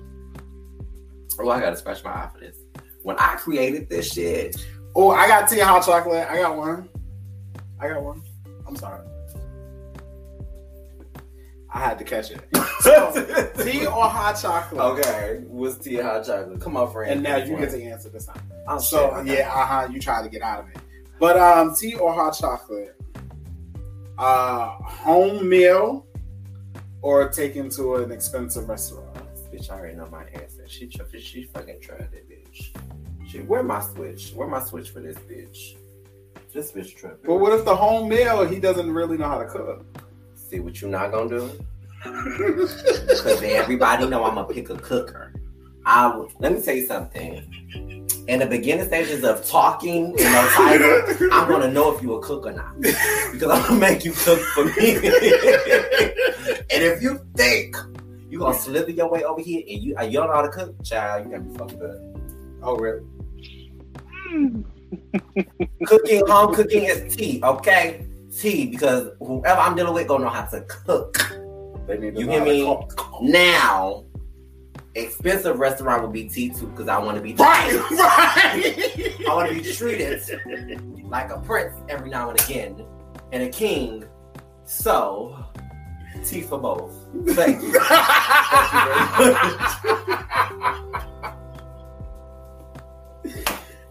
[1.39, 2.57] Oh, I gotta scratch my eye for this.
[3.03, 4.55] When I created this shit,
[4.95, 6.27] Oh, I got tea hot chocolate.
[6.29, 6.89] I got one.
[7.79, 8.21] I got one.
[8.67, 9.05] I'm sorry.
[11.71, 12.41] I had to catch it.
[12.79, 13.11] So,
[13.61, 14.79] tea or hot chocolate?
[14.81, 16.61] okay, what's tea and hot chocolate?
[16.61, 17.11] Come on, friend.
[17.11, 18.41] And now you get to answer this time.
[18.69, 19.87] I'm So so yeah, uh huh.
[19.91, 20.77] You try to get out of it.
[21.19, 22.95] But um, tea or hot chocolate?
[24.17, 26.05] Uh, home meal
[27.01, 29.08] or taken to an expensive restaurant?
[29.59, 30.63] Bitch, I already know my answer.
[30.67, 32.71] She tr- she fucking tried it, bitch.
[33.27, 34.31] She where my switch?
[34.31, 35.75] Where my switch for this bitch?
[36.53, 37.25] This bitch tripping.
[37.25, 39.85] But what if the home meal he doesn't really know how to cook?
[40.33, 41.51] See what you not gonna do?
[42.03, 45.33] Because everybody know I'm gonna pick a cooker.
[45.85, 46.07] I
[46.39, 47.43] let me tell you something.
[48.29, 52.21] In the beginning stages of talking, you know, title, I'm gonna know if you a
[52.21, 54.95] cook or not because I'm gonna make you cook for me.
[56.71, 57.75] and if you think
[58.29, 60.83] you gonna slither your way over here and you you don't know how to cook,
[60.83, 62.59] child, you gotta be fucking good.
[62.63, 63.03] oh really?
[65.85, 68.05] Cooking, home cooking is tea, okay?
[68.35, 71.31] Tea because whoever I'm dealing with gonna know how to cook.
[71.87, 72.77] They need to You hear me?
[73.21, 74.05] Now,
[74.95, 79.15] expensive restaurant would be tea too because I want to be Right, right.
[79.27, 80.21] I want to be treated
[81.03, 82.85] like a prince every now and again
[83.31, 84.05] and a king.
[84.65, 85.45] So,
[86.23, 86.93] tea for both.
[87.29, 87.73] Thank you.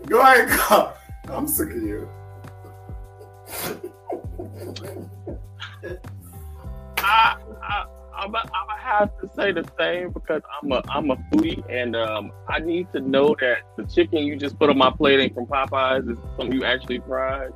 [0.09, 0.93] Go ahead, go.
[1.29, 2.09] I'm sick of you.
[6.99, 11.16] I, I, I'm, I'm gonna have to say the same because I'm a I'm a
[11.31, 14.91] foodie and um I need to know that the chicken you just put on my
[14.91, 17.53] plate ain't from Popeyes is something you actually fried.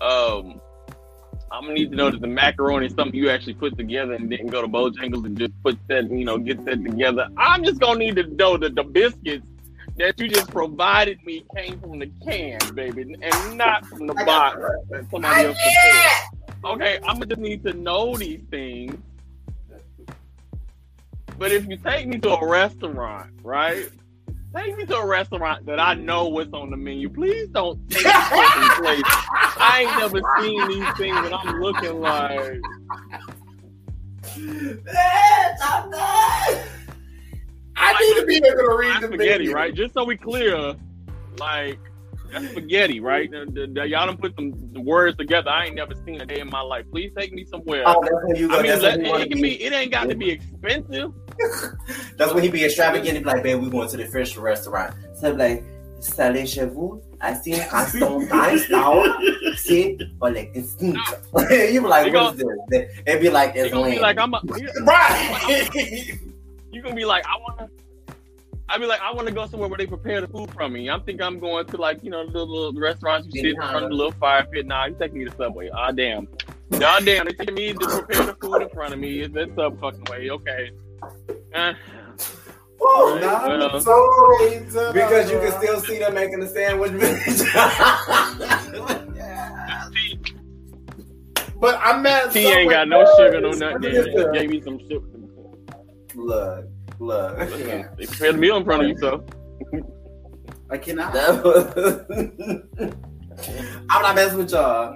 [0.00, 0.60] Um,
[1.52, 4.30] I'm gonna need to know that the macaroni is something you actually put together and
[4.30, 7.28] didn't go to Bojangles and just put that you know get that together.
[7.36, 9.46] I'm just gonna need to know that the biscuits
[9.98, 14.60] that you just provided me came from the can, baby, and not from the box
[14.88, 16.64] that somebody else prepared.
[16.64, 18.96] Okay, I'm gonna just need to know these things.
[21.38, 23.90] But if you take me to a restaurant, right,
[24.56, 27.08] take me to a restaurant that I know what's on the menu.
[27.08, 29.02] Please don't take me to a place.
[29.06, 32.60] I ain't never seen these things, and I'm looking like.
[35.62, 35.90] I'm.
[37.74, 39.54] I need to be able to read the spaghetti, menu.
[39.54, 39.74] right?
[39.74, 40.74] Just so we clear,
[41.38, 41.78] like
[42.30, 43.30] that's spaghetti, right?
[43.30, 44.52] The- the- the- y'all done put some
[44.84, 45.50] words together.
[45.50, 46.86] I ain't never seen a day in my life.
[46.90, 47.82] Please take me somewhere.
[47.86, 48.02] Oh.
[48.02, 49.62] I mean, let, it, it can be.
[49.62, 51.12] It ain't got to be expensive.
[52.16, 53.16] That's when he be extravagant.
[53.16, 54.94] He be like, babe, we going to the fish restaurant.
[55.14, 55.64] So he be like,
[56.00, 57.00] Salut chez vous.
[57.20, 59.04] I see un sometimes now.
[59.56, 60.98] See, or like instinct.
[61.50, 62.88] you be like, They what is this?
[63.06, 64.00] It'd be like, You it's gonna be land.
[64.00, 64.34] like, I'm.
[64.34, 64.40] A,
[64.84, 66.18] Right.
[66.72, 67.70] you gonna be like, I wanna.
[68.68, 70.88] I be like, I want to go somewhere where they prepare the food from me.
[70.88, 73.84] I'm thinking I'm going to like, you know, the little restaurants you sit in front
[73.84, 74.66] of the little fire pit.
[74.66, 75.68] Nah, you take me to the Subway.
[75.74, 76.26] Ah, damn.
[76.82, 77.26] Ah, damn.
[77.26, 79.20] They take me to prepare the food in front of me.
[79.20, 80.30] It's that sub fucking way.
[80.30, 80.70] Okay.
[81.54, 81.74] No,
[82.78, 83.80] well.
[83.80, 84.58] sorry.
[84.92, 86.92] because you can still see them making the sandwich.
[91.62, 92.32] But I'm mad.
[92.32, 93.84] Tea ain't got no sugar, no nothing.
[93.84, 94.04] in it.
[94.04, 95.06] They just gave me some sugar.
[96.16, 96.64] look,
[96.98, 97.38] look.
[97.38, 97.86] Yeah.
[97.96, 99.24] They prepared the meal in front of you, so.
[100.70, 101.16] I cannot.
[103.90, 104.92] I'm not messing with y'all.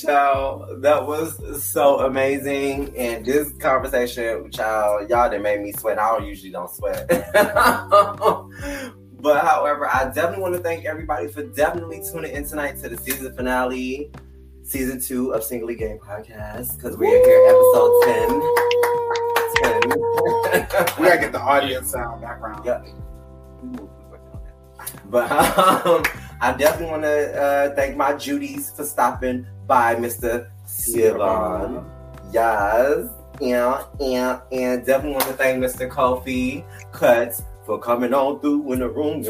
[0.00, 2.96] Child, that was so amazing.
[2.96, 5.98] And this conversation, child, y'all that made me sweat.
[5.98, 7.08] I don't usually don't sweat.
[9.20, 12.96] but however, I definitely want to thank everybody for definitely tuning in tonight to the
[12.96, 14.12] season finale,
[14.62, 16.76] season two of Singly Gay Podcast.
[16.76, 18.28] Because we're here episode 10.
[19.62, 20.98] 10.
[21.00, 22.64] We gotta get the audience sound background.
[22.64, 22.84] Yeah.
[25.06, 25.32] But
[25.86, 26.04] um,
[26.40, 30.48] I definitely want to uh, thank my Judies for stopping by, Mr.
[30.66, 31.84] Siobhan.
[32.32, 33.08] Yes.
[33.40, 35.88] Yeah, yeah, and definitely want to thank Mr.
[35.88, 39.22] Kofi Cuts for coming on through in the room.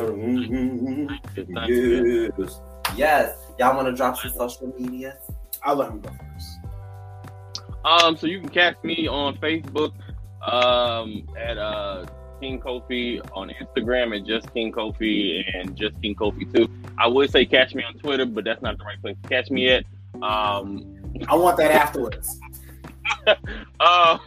[1.68, 2.60] Yes.
[2.96, 3.36] Yes.
[3.58, 5.18] Y'all want to drop some social media?
[5.62, 6.58] I'll let him go first.
[7.84, 9.92] Um, so you can catch me on Facebook
[10.42, 12.06] um, at uh,
[12.40, 16.68] King Kofi, on Instagram at just King Kofi, and just King Kofi too.
[16.98, 19.50] I would say catch me on Twitter, but that's not the right place to catch
[19.50, 19.84] me at.
[20.22, 20.96] Um,
[21.28, 22.38] I want that afterwards.
[23.80, 24.18] uh,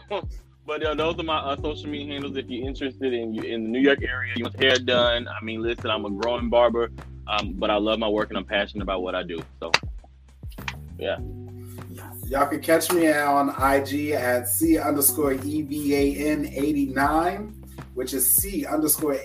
[0.66, 2.36] but uh, those are my uh, social media handles.
[2.36, 5.28] If you're interested in in the New York area, you want hair done.
[5.28, 6.90] I mean, listen, I'm a growing barber,
[7.26, 9.42] um, but I love my work and I'm passionate about what I do.
[9.60, 9.70] So
[10.98, 11.18] yeah.
[12.26, 17.64] Y'all can catch me on IG at C underscore EVAN 89,
[17.94, 19.18] which is C underscore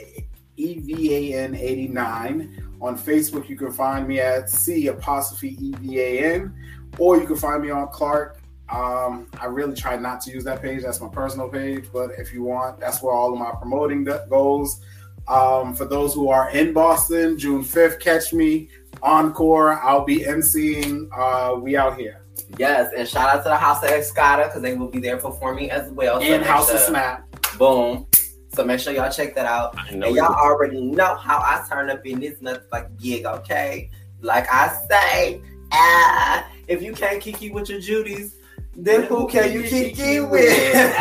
[0.57, 2.66] EVAN 89.
[2.81, 6.53] On Facebook, you can find me at C apostrophe EVAN,
[6.97, 8.41] or you can find me on Clark.
[8.69, 10.83] Um, I really try not to use that page.
[10.83, 11.85] That's my personal page.
[11.91, 14.81] But if you want, that's where all of my promoting goes.
[15.27, 18.69] Um, for those who are in Boston, June 5th, catch me.
[19.01, 21.09] Encore, I'll be emceeing.
[21.15, 22.21] Uh, we out here.
[22.57, 25.69] Yes, and shout out to the House of Escada because they will be there performing
[25.69, 26.19] as well.
[26.21, 27.25] So and make House of Snap.
[27.57, 28.07] Boom.
[28.53, 29.75] So make sure y'all check that out.
[29.77, 33.89] I know And y'all already know how I turn up in this motherfucking gig, okay?
[34.21, 35.41] Like I say,
[35.71, 38.35] ah, if you can't kiki with your Judies,
[38.75, 40.97] then who can you kiki with?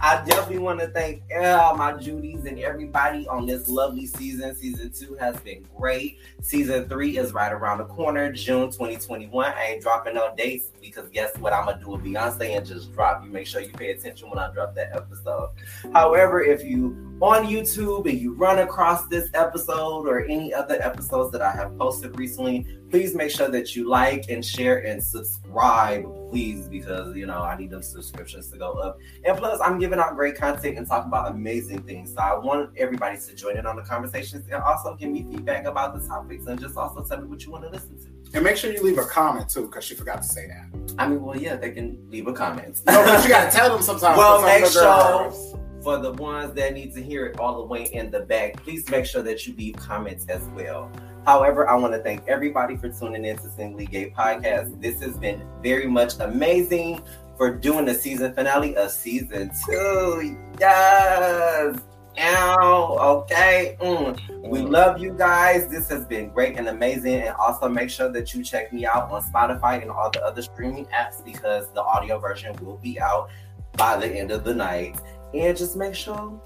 [0.00, 4.54] I definitely want to thank all my Judies and everybody on this lovely season.
[4.54, 6.18] Season two has been great.
[6.40, 9.52] Season three is right around the corner, June 2021.
[9.52, 11.52] I ain't dropping no dates because guess what?
[11.52, 13.24] I'm gonna do a Beyonce and just drop.
[13.24, 15.50] You make sure you pay attention when I drop that episode.
[15.92, 21.32] However, if you on YouTube and you run across this episode or any other episodes
[21.32, 26.04] that I have posted recently, please make sure that you like and share and subscribe,
[26.30, 28.98] please, because you know I need those subscriptions to go up.
[29.24, 32.14] And plus, I'm giving out great content and talking about amazing things.
[32.14, 35.66] So I want everybody to join in on the conversations and also give me feedback
[35.66, 38.36] about the topics and just also tell me what you want to listen to.
[38.36, 40.94] And make sure you leave a comment too, because she forgot to say that.
[40.98, 42.80] I mean, well, yeah, they can leave a comment.
[42.86, 44.16] No, but you gotta tell them sometimes.
[44.16, 45.67] Well, for some of make girls.
[45.88, 48.86] For the ones that need to hear it all the way in the back, please
[48.90, 50.92] make sure that you leave comments as well.
[51.24, 54.82] However, I want to thank everybody for tuning in to Singly Gay Podcast.
[54.82, 57.00] This has been very much amazing
[57.38, 60.36] for doing the season finale of season two.
[60.60, 61.80] Yes.
[62.18, 63.22] Ow.
[63.22, 63.78] Okay.
[63.80, 64.46] Mm.
[64.46, 65.70] We love you guys.
[65.70, 67.22] This has been great and amazing.
[67.22, 70.42] And also make sure that you check me out on Spotify and all the other
[70.42, 73.30] streaming apps because the audio version will be out
[73.78, 75.00] by the end of the night.
[75.34, 76.40] And just make sure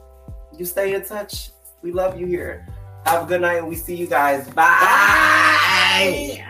[0.56, 1.50] you stay in touch.
[1.82, 2.66] We love you here.
[3.06, 4.48] Have a good night and we see you guys.
[4.48, 6.44] Bye.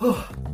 [0.00, 0.44] Bye.